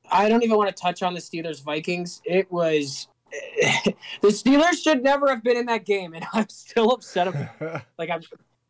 [0.09, 2.22] I don't even want to touch on the Steelers Vikings.
[2.26, 3.07] It was
[4.22, 7.49] the Steelers should never have been in that game, and I'm still upset about.
[7.61, 7.82] It.
[7.97, 8.22] Like I'm,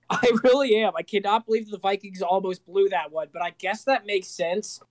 [0.10, 0.94] I really am.
[0.98, 4.82] I cannot believe the Vikings almost blew that one, but I guess that makes sense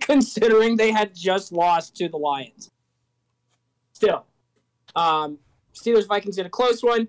[0.00, 2.70] considering they had just lost to the Lions.
[3.92, 4.26] Still,
[4.94, 5.38] um,
[5.74, 7.08] Steelers Vikings in a close one.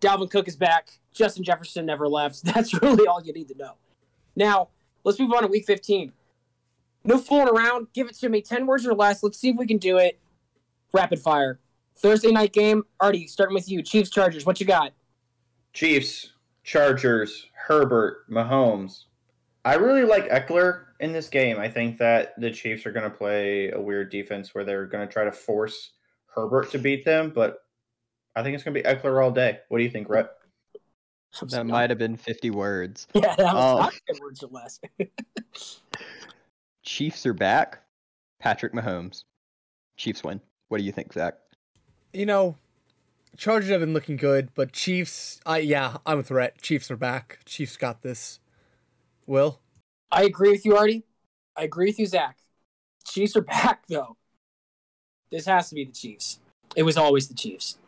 [0.00, 0.99] Dalvin Cook is back.
[1.12, 2.44] Justin Jefferson never left.
[2.44, 3.74] That's really all you need to know.
[4.36, 4.68] Now,
[5.04, 6.12] let's move on to week 15.
[7.04, 7.88] No fooling around.
[7.92, 8.42] Give it to me.
[8.42, 9.22] 10 words or less.
[9.22, 10.18] Let's see if we can do it.
[10.92, 11.58] Rapid fire.
[11.96, 12.84] Thursday night game.
[12.98, 13.82] Artie, starting with you.
[13.82, 14.44] Chiefs Chargers.
[14.44, 14.92] What you got?
[15.72, 16.32] Chiefs,
[16.64, 19.04] Chargers, Herbert, Mahomes.
[19.64, 21.58] I really like Ekeler in this game.
[21.58, 25.06] I think that the Chiefs are going to play a weird defense where they're going
[25.06, 25.92] to try to force
[26.34, 27.58] Herbert to beat them, but
[28.34, 29.58] I think it's going to be Ekeler all day.
[29.68, 30.30] What do you think, Rhett?
[31.50, 33.06] That might have been 50 words.
[33.14, 34.80] Yeah, that was um, not 10 words or less.
[36.82, 37.82] Chiefs are back.
[38.40, 39.24] Patrick Mahomes.
[39.96, 40.40] Chiefs win.
[40.68, 41.34] What do you think, Zach?
[42.12, 42.56] you know,
[43.36, 46.60] Chargers have been looking good, but Chiefs, I yeah, I'm a threat.
[46.60, 47.38] Chiefs are back.
[47.44, 48.40] Chiefs got this.
[49.26, 49.60] Will?
[50.10, 51.04] I agree with you, Artie.
[51.56, 52.38] I agree with you, Zach.
[53.06, 54.16] Chiefs are back, though.
[55.30, 56.40] This has to be the Chiefs.
[56.74, 57.78] It was always the Chiefs.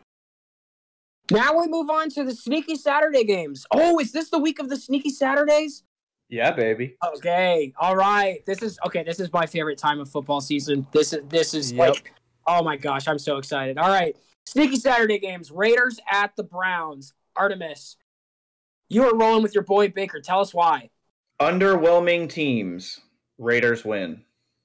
[1.33, 3.65] Now we move on to the sneaky Saturday games.
[3.71, 5.81] Oh, is this the week of the sneaky Saturdays?
[6.29, 6.95] Yeah, baby.
[7.15, 8.45] Okay, all right.
[8.45, 9.01] This is okay.
[9.01, 10.85] This is my favorite time of football season.
[10.91, 11.89] This is this is Yep.
[11.89, 12.13] like,
[12.45, 13.79] oh my gosh, I'm so excited.
[13.79, 14.15] All right,
[14.45, 15.49] sneaky Saturday games.
[15.49, 17.13] Raiders at the Browns.
[17.35, 17.97] Artemis,
[18.89, 20.19] you are rolling with your boy Baker.
[20.21, 20.91] Tell us why.
[21.41, 22.99] Underwhelming teams.
[23.39, 24.21] Raiders win.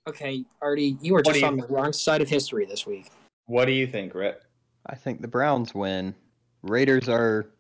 [0.06, 3.10] Okay, Artie, you are just you on the wrong side of history this week.
[3.46, 4.42] What do you think, Rhett?
[4.84, 6.14] I think the Browns win.
[6.62, 7.50] Raiders are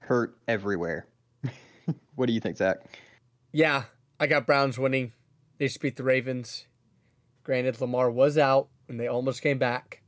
[0.00, 1.06] hurt everywhere.
[2.14, 2.78] what do you think, Zach?
[3.52, 3.84] Yeah,
[4.18, 5.12] I got Browns winning.
[5.58, 6.66] They just beat the Ravens.
[7.44, 10.02] Granted, Lamar was out and they almost came back.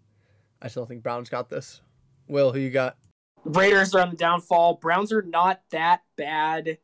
[0.63, 1.81] I still think Browns got this.
[2.27, 2.97] Will, who you got?
[3.45, 4.75] Raiders are on the downfall.
[4.75, 6.79] Browns are not that bad.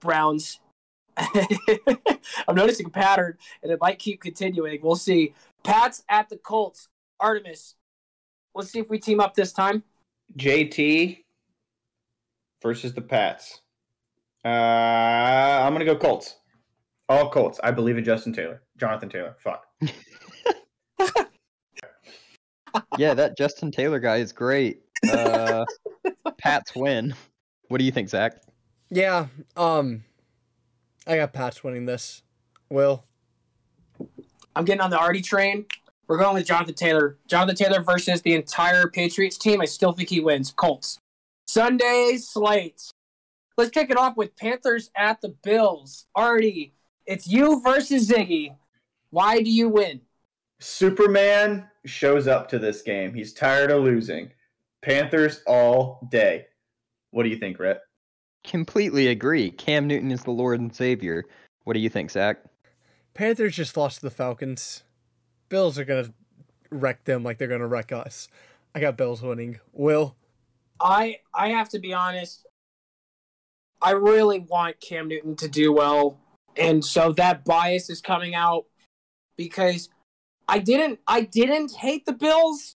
[0.00, 0.60] Browns.
[1.16, 4.78] I'm noticing a pattern, and it might keep continuing.
[4.82, 5.34] We'll see.
[5.64, 6.88] Pats at the Colts.
[7.18, 7.74] Artemis.
[8.54, 9.82] Let's see if we team up this time.
[10.38, 11.24] JT
[12.62, 13.60] versus the Pats.
[14.44, 16.36] Uh, I'm gonna go Colts.
[17.08, 17.60] All Colts.
[17.62, 18.62] I believe in Justin Taylor.
[18.76, 19.36] Jonathan Taylor.
[19.38, 19.64] Fuck.
[22.98, 24.80] yeah, that Justin Taylor guy is great.
[25.10, 25.64] Uh,
[26.38, 27.14] Pats win.
[27.68, 28.42] What do you think, Zach?
[28.90, 29.26] Yeah,
[29.56, 30.04] um,
[31.06, 32.22] I got Pats winning this.
[32.70, 33.04] Will?
[34.56, 35.66] I'm getting on the Artie train.
[36.06, 37.18] We're going with Jonathan Taylor.
[37.26, 39.60] Jonathan Taylor versus the entire Patriots team.
[39.60, 40.52] I still think he wins.
[40.52, 40.98] Colts.
[41.46, 42.90] Sunday slate.
[43.56, 46.06] Let's kick it off with Panthers at the Bills.
[46.14, 46.74] Artie,
[47.06, 48.56] it's you versus Ziggy.
[49.10, 50.00] Why do you win?
[50.60, 53.14] Superman shows up to this game.
[53.14, 54.30] He's tired of losing.
[54.82, 56.46] Panthers all day.
[57.10, 57.80] What do you think, Rhett?
[58.44, 59.50] Completely agree.
[59.50, 61.24] Cam Newton is the Lord and Savior.
[61.64, 62.38] What do you think, Zach?
[63.14, 64.83] Panthers just lost to the Falcons.
[65.54, 66.12] Bills are gonna
[66.70, 68.26] wreck them like they're gonna wreck us.
[68.74, 69.60] I got Bills winning.
[69.72, 70.16] Will
[70.80, 72.44] I I have to be honest.
[73.80, 76.18] I really want Cam Newton to do well,
[76.56, 78.64] and so that bias is coming out
[79.36, 79.90] because
[80.48, 82.74] I didn't I didn't hate the Bills.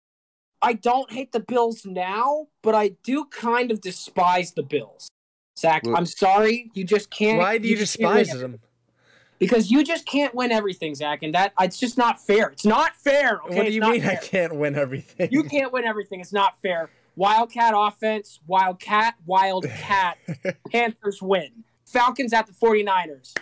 [0.60, 5.08] I don't hate the Bills now, but I do kind of despise the Bills.
[5.56, 7.38] Zach, Well- I'm sorry, you just can't.
[7.38, 8.58] why do you just despise them?
[9.38, 12.48] Because you just can't win everything, Zach, and that it's just not fair.
[12.48, 13.40] It's not fair.
[13.44, 13.56] Okay?
[13.56, 15.28] what do you not mean I can't win everything?
[15.30, 16.20] You can't win everything.
[16.20, 16.88] It's not fair.
[17.16, 20.18] Wildcat offense, Wildcat, Wildcat.
[20.70, 21.64] Panthers win.
[21.84, 23.36] Falcons at the 49ers.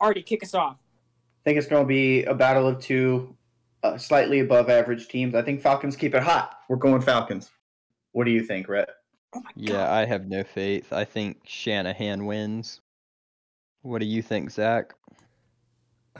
[0.00, 0.78] Artie, kick us off.
[0.78, 3.34] I think it's going to be a battle of two
[3.82, 5.34] uh, slightly above average teams.
[5.34, 6.60] I think Falcons keep it hot.
[6.68, 7.50] We're going Falcons.
[8.12, 8.88] What do you think, Rhett?
[9.34, 9.92] Oh Yeah.
[9.92, 10.92] I have no faith.
[10.92, 12.80] I think Shanahan wins.
[13.82, 14.94] What do you think, Zach?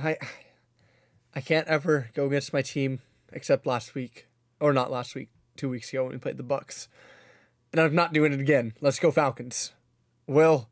[0.03, 0.17] I
[1.35, 3.01] I can't ever go against my team
[3.33, 4.27] except last week,
[4.61, 6.89] or not last week, two weeks ago when we played the Bucks,
[7.73, 8.75] and I'm not doing it again.
[8.81, 9.73] Let's go Falcons.
[10.27, 10.69] Will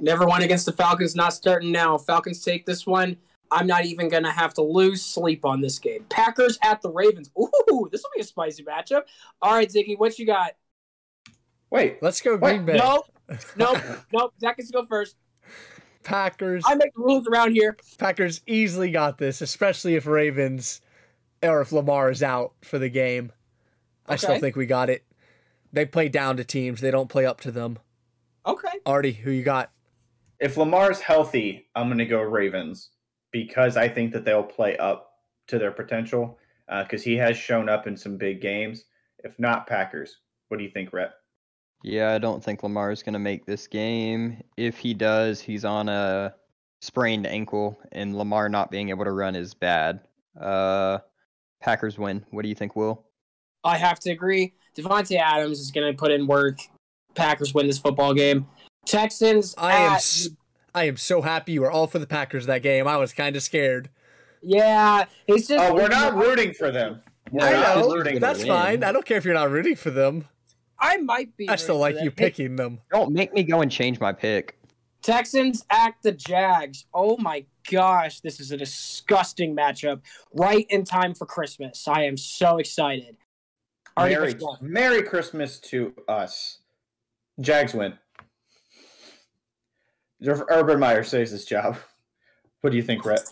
[0.00, 1.96] Never won against the Falcons, not starting now.
[1.96, 3.16] Falcons take this one.
[3.50, 6.04] I'm not even going to have to lose sleep on this game.
[6.10, 7.30] Packers at the Ravens.
[7.38, 9.02] Ooh, this will be a spicy matchup.
[9.40, 10.52] All right, Ziggy, what you got?
[11.70, 12.50] Wait, let's go What?
[12.50, 12.76] Green Bay.
[12.76, 13.06] Nope.
[13.56, 13.78] Nope.
[14.12, 14.34] nope.
[14.38, 15.16] Zach gets to go first.
[16.04, 16.64] Packers.
[16.66, 17.76] I make the rules around here.
[17.98, 20.80] Packers easily got this, especially if Ravens
[21.42, 23.32] or if Lamar is out for the game.
[24.06, 25.04] I still think we got it.
[25.72, 26.80] They play down to teams.
[26.80, 27.78] They don't play up to them.
[28.46, 28.68] Okay.
[28.84, 29.70] Artie, who you got?
[30.40, 32.90] if Lamar's healthy, I'm going to go Ravens
[33.30, 35.12] because I think that they'll play up
[35.46, 36.38] to their potential
[36.68, 38.84] uh, because he has shown up in some big games.
[39.20, 40.18] If not, Packers.
[40.48, 41.12] What do you think, Rhett?
[41.84, 44.42] Yeah, I don't think Lamar is going to make this game.
[44.56, 46.34] If he does, he's on a
[46.80, 50.00] sprained ankle, and Lamar not being able to run is bad.
[50.40, 50.98] Uh,
[51.60, 52.24] Packers win.
[52.30, 53.04] What do you think, Will?
[53.64, 54.54] I have to agree.
[54.74, 56.58] Davante Adams is going to put in work.
[57.14, 58.46] Packers win this football game.
[58.86, 59.54] Texans.
[59.58, 60.30] I am at- s-
[60.74, 62.88] I am so happy you were all for the Packers that game.
[62.88, 63.90] I was kind of scared.
[64.42, 65.62] Yeah, it's just.
[65.62, 67.02] Oh, we're not rooting for them.
[67.30, 68.02] We're I know.
[68.18, 68.82] That's fine.
[68.82, 70.26] I don't care if you're not rooting for them.
[70.84, 71.48] I might be.
[71.48, 72.12] I still like you them.
[72.12, 72.80] picking them.
[72.92, 74.58] Don't make me go and change my pick.
[75.00, 76.84] Texans at the Jags.
[76.92, 80.02] Oh my gosh, this is a disgusting matchup.
[80.34, 81.88] Right in time for Christmas.
[81.88, 83.16] I am so excited.
[83.96, 84.34] Already Merry.
[84.60, 86.58] Merry Christmas to us.
[87.40, 87.94] Jags win.
[90.26, 91.76] Urban Meyer saves his job.
[92.60, 93.30] What do you think, Rhett?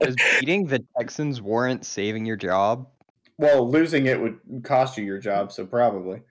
[0.00, 2.88] Does beating the Texans warrant saving your job?
[3.42, 6.22] Well, losing it would cost you your job, so probably.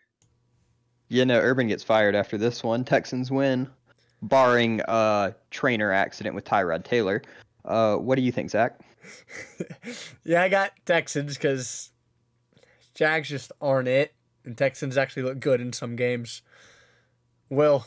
[1.10, 2.86] Yeah, no, Urban gets fired after this one.
[2.86, 3.70] Texans win,
[4.22, 7.22] barring a trainer accident with Tyrod Taylor.
[7.66, 8.80] Uh, what do you think, Zach?
[10.24, 11.90] yeah, I got Texans because
[12.96, 14.14] Jags just aren't it,
[14.46, 16.44] and Texans actually look good in some games.
[17.50, 17.86] Will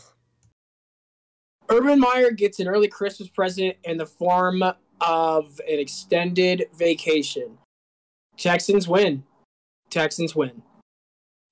[1.71, 7.57] Urban Meyer gets an early Christmas present in the form of an extended vacation.
[8.37, 9.25] Texans win.
[9.91, 10.63] Texans win.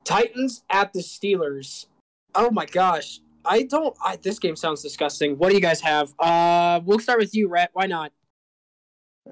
[0.04, 1.86] Titans at the Steelers.
[2.34, 3.20] Oh my gosh.
[3.44, 5.36] I don't I this game sounds disgusting.
[5.38, 6.12] What do you guys have?
[6.18, 7.70] Uh we'll start with you, Rhett.
[7.72, 8.12] Why not?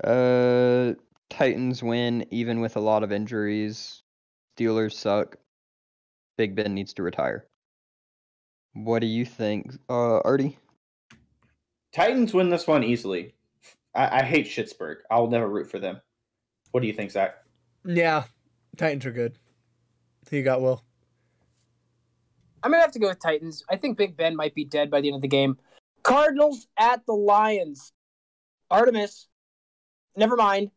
[0.05, 0.95] Uh,
[1.31, 4.03] Titans win, even with a lot of injuries.
[4.57, 5.37] Steelers suck.
[6.37, 7.47] Big Ben needs to retire.
[8.75, 10.59] What do you think, uh, Artie?
[11.93, 13.35] Titans win this one easily.
[13.95, 14.99] I, I hate Schittsburg.
[15.11, 16.01] I'll never root for them.
[16.71, 17.43] What do you think, Zach?
[17.85, 18.25] Yeah,
[18.77, 19.39] Titans are good.
[20.29, 20.85] Who you got, Will?
[22.63, 23.65] I'm gonna have to go with Titans.
[23.69, 25.59] I think Big Ben might be dead by the end of the game.
[26.03, 27.93] Cardinals at the Lions.
[28.71, 29.29] Artemis.
[30.17, 30.71] Never mind.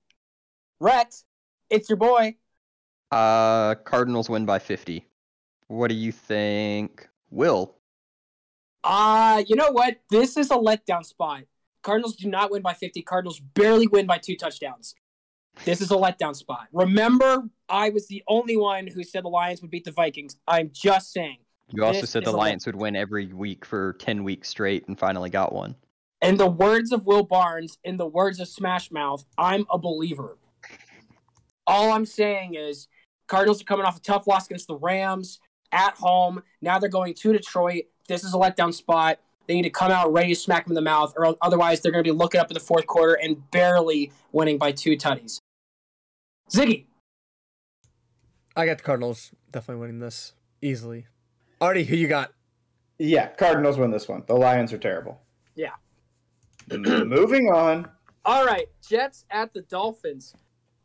[0.80, 1.16] Rhett.
[1.70, 2.36] It's your boy.
[3.12, 5.06] Uh, Cardinals win by 50.
[5.68, 7.76] What do you think, Will?
[8.84, 9.98] Uh, you know what?
[10.10, 11.44] This is a letdown spot.
[11.84, 13.02] Cardinals do not win by 50.
[13.02, 14.96] Cardinals barely win by two touchdowns.
[15.66, 16.68] This is a letdown spot.
[16.74, 20.36] Remember, I was the only one who said the Lions would beat the Vikings.
[20.47, 21.38] I'm just saying.
[21.70, 25.30] You also said the Lions would win every week for 10 weeks straight and finally
[25.30, 25.76] got one.
[26.22, 30.38] In the words of Will Barnes, in the words of Smash Mouth, I'm a believer.
[31.66, 32.88] All I'm saying is
[33.28, 35.39] Cardinals are coming off a tough loss against the Rams
[35.72, 36.43] at home.
[36.62, 37.86] Now they're going to Detroit.
[38.08, 39.20] This is a letdown spot.
[39.47, 41.91] They need to come out ready to smack them in the mouth, or otherwise they're
[41.91, 45.41] going to be looking up in the fourth quarter and barely winning by two tutties.
[46.50, 46.86] Ziggy,
[48.56, 51.08] I got the Cardinals definitely winning this easily.
[51.60, 52.34] Artie, who you got?
[53.00, 54.24] Yeah, Cardinals win this one.
[54.28, 55.22] The Lions are terrible.
[55.56, 55.72] Yeah.
[56.72, 57.89] Moving on.
[58.26, 60.36] All right, Jets at the Dolphins.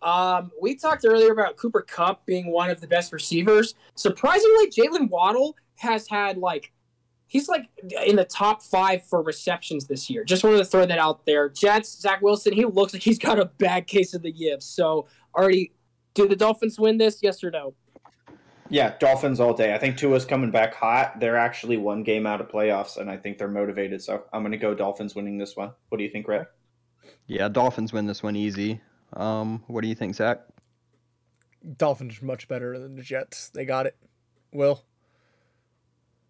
[0.00, 3.74] Um, we talked earlier about Cooper Kupp being one of the best receivers.
[3.94, 6.72] Surprisingly, Jalen Waddle has had like
[7.28, 7.68] he's like
[8.04, 10.24] in the top five for receptions this year.
[10.24, 11.48] Just wanted to throw that out there.
[11.48, 14.66] Jets, Zach Wilson, he looks like he's got a bad case of the yips.
[14.66, 15.06] So
[15.36, 15.72] already,
[16.14, 17.20] do the Dolphins win this?
[17.22, 17.74] Yes or no?
[18.70, 19.74] Yeah, Dolphins all day.
[19.74, 21.20] I think Tua's coming back hot.
[21.20, 24.02] They're actually one game out of playoffs, and I think they're motivated.
[24.02, 25.70] So I'm going to go Dolphins winning this one.
[25.88, 26.42] What do you think, Ray?
[27.26, 28.80] Yeah, Dolphins win this one easy.
[29.14, 30.40] Um, what do you think, Zach?
[31.76, 33.48] Dolphins are much better than the Jets.
[33.50, 33.96] They got it.
[34.52, 34.84] Will.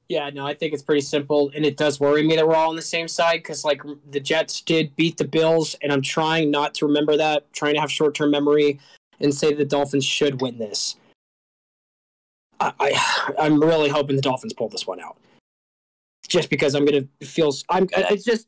[0.08, 2.70] Yeah, no, I think it's pretty simple, and it does worry me that we're all
[2.70, 6.50] on the same side because, like, the Jets did beat the Bills, and I'm trying
[6.50, 8.80] not to remember that, trying to have short term memory,
[9.20, 10.96] and say the Dolphins should win this.
[12.58, 15.18] I, I I'm really hoping the Dolphins pull this one out,
[16.26, 17.86] just because I'm gonna feel I'm.
[17.92, 18.46] It's just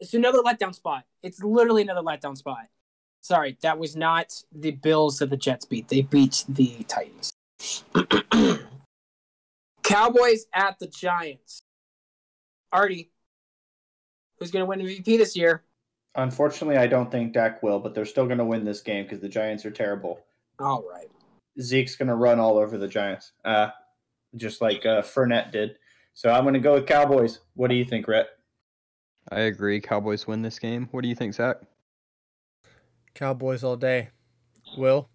[0.00, 1.04] it's another letdown spot.
[1.22, 2.66] It's literally another letdown spot.
[3.22, 5.88] Sorry, that was not the Bills that the Jets beat.
[5.88, 7.32] They beat the Titans.
[9.88, 11.62] Cowboys at the Giants.
[12.70, 13.10] Artie,
[14.38, 15.64] who's going to win MVP this year?
[16.14, 19.20] Unfortunately, I don't think Dak will, but they're still going to win this game because
[19.20, 20.20] the Giants are terrible.
[20.58, 21.08] All right.
[21.60, 23.68] Zeke's going to run all over the Giants, uh,
[24.36, 25.76] just like uh, Fournette did.
[26.12, 27.40] So I'm going to go with Cowboys.
[27.54, 28.26] What do you think, Rhett?
[29.30, 29.80] I agree.
[29.80, 30.88] Cowboys win this game.
[30.90, 31.56] What do you think, Zach?
[33.14, 34.10] Cowboys all day.
[34.76, 35.08] Will.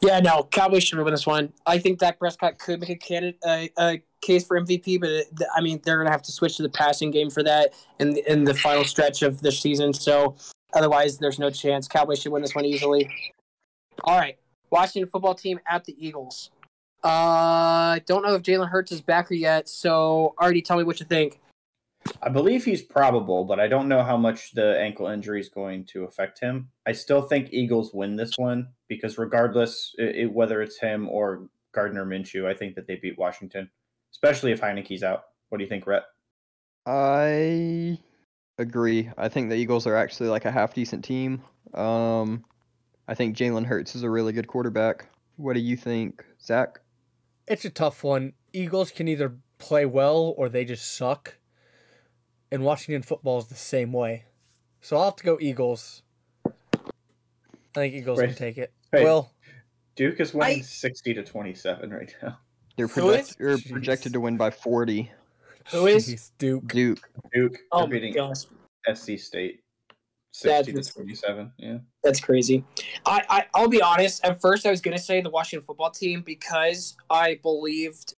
[0.00, 1.52] Yeah, no, Cowboys should win this one.
[1.66, 5.28] I think Dak Prescott could make a candidate uh, a case for MVP, but it,
[5.54, 8.44] I mean they're gonna have to switch to the passing game for that in in
[8.44, 9.92] the final stretch of the season.
[9.92, 10.36] So
[10.72, 11.86] otherwise, there's no chance.
[11.86, 13.10] Cowboys should win this one easily.
[14.04, 14.38] All right,
[14.70, 16.50] Washington football team at the Eagles.
[17.02, 19.68] Uh, don't know if Jalen Hurts is back or yet.
[19.68, 21.40] So, already tell me what you think.
[22.22, 25.84] I believe he's probable, but I don't know how much the ankle injury is going
[25.86, 26.68] to affect him.
[26.86, 32.04] I still think Eagles win this one because, regardless, it, whether it's him or Gardner
[32.04, 33.70] Minshew, I think that they beat Washington,
[34.12, 35.24] especially if Heinicke's out.
[35.48, 36.04] What do you think, Rhett?
[36.86, 37.98] I
[38.58, 39.10] agree.
[39.16, 41.42] I think the Eagles are actually like a half decent team.
[41.74, 42.44] Um,
[43.08, 45.08] I think Jalen Hurts is a really good quarterback.
[45.36, 46.80] What do you think, Zach?
[47.46, 48.32] It's a tough one.
[48.52, 51.38] Eagles can either play well or they just suck
[52.50, 54.24] and Washington football is the same way.
[54.80, 56.02] So I'll have to go Eagles.
[56.46, 56.50] I
[57.74, 58.72] think Eagles Wait, can take it.
[58.92, 59.04] wait.
[59.04, 59.32] Well,
[59.96, 62.38] Duke is winning I- sixty to twenty-seven right now.
[62.76, 65.10] They're, project- they're projected to win by 40.
[65.70, 66.08] Who is?
[66.08, 66.68] jeez, Duke?
[66.68, 67.08] Duke.
[67.32, 68.46] Duke Oh are my beating gosh,
[68.92, 69.60] SC State
[70.42, 71.52] That's sixty to twenty-seven.
[71.58, 71.78] Yeah.
[72.02, 72.64] that's crazy.
[73.06, 74.24] I, I I'll be honest.
[74.24, 78.14] At first, I was gonna say the Washington football team because I believed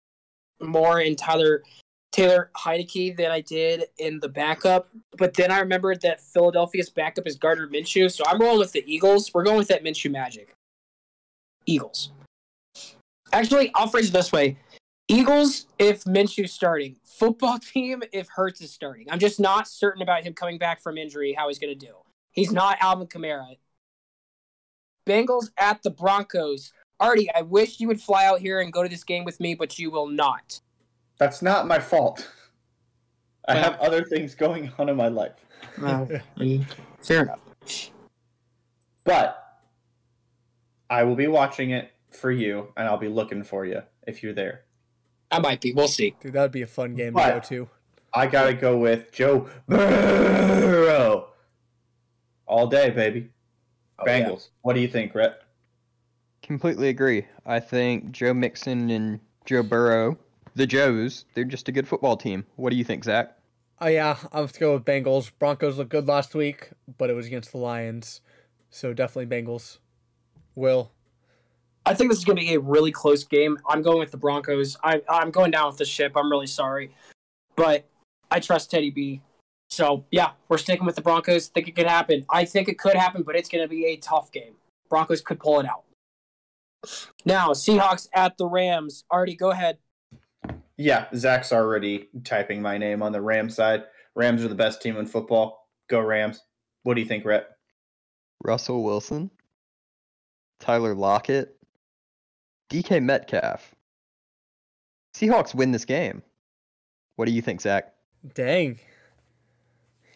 [0.61, 1.63] more in Tyler
[2.13, 4.89] Taylor Heinicke than I did in the backup.
[5.19, 8.85] But then I remembered that Philadelphia's backup is Gardner Minshew, so I'm rolling with the
[8.87, 9.33] Eagles.
[9.35, 10.55] We're going with that Minshew magic.
[11.67, 12.13] Eagles.
[13.33, 14.57] Actually, I'll phrase it this way:
[15.09, 16.97] Eagles if Minshew's starting.
[17.05, 19.07] Football team if Hurts is starting.
[19.11, 21.33] I'm just not certain about him coming back from injury.
[21.33, 21.95] How he's going to do.
[22.33, 23.57] He's not Alvin Kamara.
[25.07, 26.73] Bengals at the Broncos.
[27.01, 29.55] Artie, I wish you would fly out here and go to this game with me,
[29.55, 30.61] but you will not.
[31.19, 32.31] That's not my fault.
[33.49, 35.45] I Well- have other things going on in my life.
[37.03, 37.41] Fair enough.
[39.05, 39.59] But
[40.89, 44.33] I will be watching it for you, and I'll be looking for you if you're
[44.35, 44.63] there.
[45.31, 45.73] I might be.
[45.73, 46.15] We'll see.
[46.21, 47.27] Dude, that would be a fun game What?
[47.27, 47.71] to go to.
[48.15, 51.29] I gotta go with Joe Burrow
[52.47, 53.31] all day, baby.
[53.99, 54.21] Oh, yeah.
[54.29, 54.49] Bengals.
[54.63, 55.43] What do you think, Rhett?
[56.43, 57.27] Completely agree.
[57.47, 60.19] I think Joe Mixon and Joe Burrow,
[60.55, 62.45] the Joes, they're just a good football team.
[62.57, 63.37] What do you think, Zach?
[63.81, 65.31] Oh yeah, I'm have to go with Bengals.
[65.39, 68.21] Broncos looked good last week, but it was against the Lions,
[68.71, 69.79] so definitely Bengals.
[70.55, 70.93] Will.
[71.85, 73.59] I think this is going to be a really close game.
[73.67, 74.77] I'm going with the Broncos.
[74.85, 76.13] I, I'm going down with the ship.
[76.17, 76.95] I'm really sorry,
[77.57, 77.89] but
[78.31, 79.21] I trust Teddy B.
[79.69, 81.49] So yeah, we're sticking with the Broncos.
[81.49, 82.25] Think it could happen.
[82.31, 84.55] I think it could happen, but it's going to be a tough game.
[84.89, 85.85] Broncos could pull it out.
[87.25, 89.05] Now Seahawks at the Rams.
[89.11, 89.79] Artie, go ahead.
[90.77, 93.85] Yeah, Zach's already typing my name on the Rams side.
[94.15, 95.69] Rams are the best team in football.
[95.89, 96.41] Go Rams.
[96.83, 97.49] What do you think, Rhett?
[98.45, 99.31] Russell Wilson,
[100.59, 101.57] Tyler Lockett,
[102.73, 103.75] DK Metcalf.
[105.15, 106.23] Seahawks win this game.
[107.17, 107.93] What do you think, Zach?
[108.35, 108.81] Dang.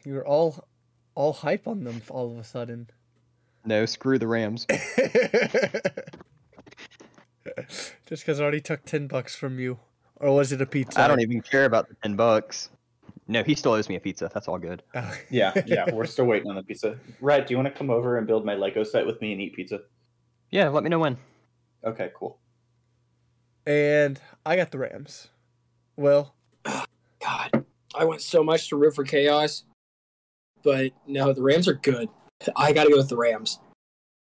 [0.06, 0.66] You were all
[1.14, 2.88] all hype on them all of a sudden.
[3.66, 4.66] No, screw the Rams.
[8.06, 9.78] Just because I already took ten bucks from you,
[10.16, 10.98] or was it a pizza?
[10.98, 12.70] I don't even care about the ten bucks.
[13.28, 14.30] No, he still owes me a pizza.
[14.32, 14.82] That's all good.
[14.94, 15.14] Oh.
[15.30, 16.96] Yeah, yeah, we're still waiting on the pizza.
[17.20, 19.42] Rhett, do you want to come over and build my Lego set with me and
[19.42, 19.80] eat pizza?
[20.50, 21.18] Yeah, let me know when.
[21.84, 22.38] Okay, cool.
[23.66, 25.28] And I got the Rams.
[25.96, 26.34] Well,
[26.64, 27.64] God,
[27.94, 29.64] I went so much to root for chaos,
[30.62, 32.08] but no, the Rams are good.
[32.54, 33.58] I got to go with the Rams,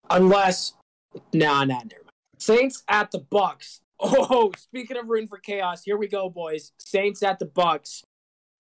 [0.09, 0.75] unless
[1.33, 2.11] nah, nah, never mind.
[2.39, 3.81] Saints at the Bucks.
[4.07, 6.73] Oh, speaking of rooting for chaos, here we go, boys.
[6.79, 8.03] Saints at the Bucks.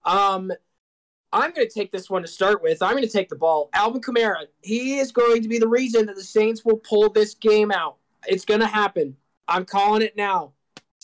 [0.05, 0.52] Um,
[1.32, 2.81] I'm going to take this one to start with.
[2.81, 3.69] I'm going to take the ball.
[3.74, 4.47] Alvin Kamara.
[4.62, 7.97] He is going to be the reason that the Saints will pull this game out.
[8.27, 9.16] It's going to happen.
[9.48, 10.52] I'm calling it now.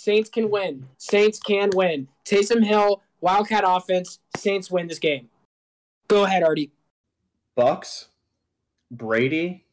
[0.00, 0.86] Saints can win.
[0.96, 2.08] Saints can win.
[2.24, 4.18] Taysom Hill, Wildcat offense.
[4.34, 5.28] Saints win this game.
[6.08, 6.70] Go ahead, Artie.
[7.54, 8.08] Bucks,
[8.90, 9.66] Brady.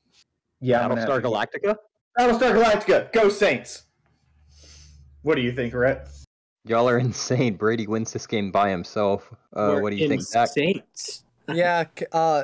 [0.60, 1.78] Yeah, I'm Battlestar Galactica.
[2.20, 3.14] Battlestar Galactica.
[3.14, 3.84] Go Saints.
[5.22, 6.10] What do you think, Rhett?
[6.66, 7.56] Y'all are insane.
[7.56, 9.34] Brady wins this game by himself.
[9.54, 10.49] Uh, what do you in think, Zach?
[10.49, 11.24] Saints.
[11.54, 11.86] yeah.
[12.12, 12.44] Uh,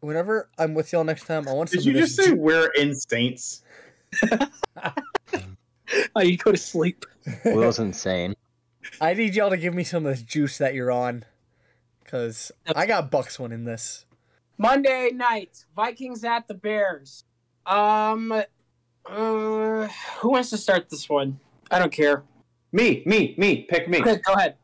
[0.00, 2.68] whenever I'm with y'all next time, I want some Did you just this say we're
[2.68, 3.62] in Saints?
[6.14, 7.04] Oh, you go to sleep.
[7.44, 8.34] Will's insane.
[9.00, 11.24] I need y'all to give me some of this juice that you're on,
[12.04, 14.06] cause I got Bucks one in this.
[14.58, 17.24] Monday night, Vikings at the Bears.
[17.66, 19.88] Um, uh,
[20.20, 21.38] who wants to start this one?
[21.70, 22.22] I don't care.
[22.72, 23.62] Me, me, me.
[23.68, 24.00] Pick me.
[24.00, 24.56] Okay, go ahead.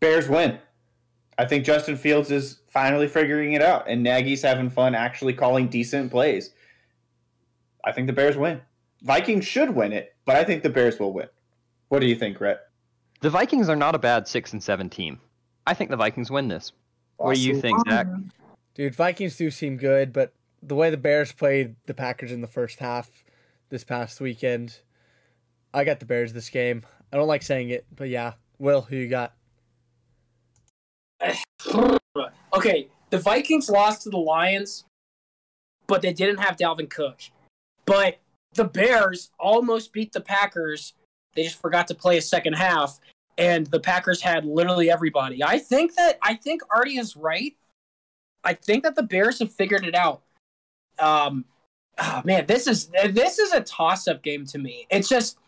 [0.00, 0.58] Bears win.
[1.38, 5.68] I think Justin Fields is finally figuring it out, and Nagy's having fun actually calling
[5.68, 6.50] decent plays.
[7.84, 8.60] I think the Bears win.
[9.02, 11.28] Vikings should win it, but I think the Bears will win.
[11.88, 12.60] What do you think, Rhett?
[13.20, 15.20] The Vikings are not a bad six and seven team.
[15.66, 16.72] I think the Vikings win this.
[17.16, 18.06] What do you think, Zach?
[18.74, 20.32] Dude, Vikings do seem good, but
[20.62, 23.10] the way the Bears played the Packers in the first half
[23.68, 24.78] this past weekend,
[25.72, 26.82] I got the Bears this game.
[27.12, 28.34] I don't like saying it, but yeah.
[28.58, 29.34] Will, who you got?
[32.54, 34.84] Okay, the Vikings lost to the Lions,
[35.86, 37.18] but they didn't have Dalvin Cook.
[37.86, 38.18] But
[38.54, 40.94] the Bears almost beat the Packers.
[41.34, 43.00] They just forgot to play a second half,
[43.38, 45.42] and the Packers had literally everybody.
[45.42, 47.56] I think that I think Artie is right.
[48.44, 50.22] I think that the Bears have figured it out.
[50.98, 51.44] Um,
[51.98, 54.86] oh, man, this is this is a toss-up game to me.
[54.90, 55.38] It's just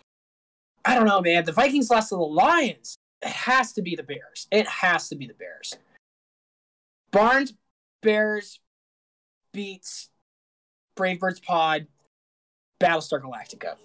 [0.84, 1.44] I don't know, man.
[1.44, 2.96] The Vikings lost to the Lions.
[3.22, 4.46] It has to be the Bears.
[4.50, 5.74] It has to be the Bears.
[7.10, 7.54] Barnes
[8.02, 8.60] Bears
[9.52, 10.10] beats
[10.96, 11.86] Brave Birds Pod
[12.84, 13.76] Battlestar Galactica.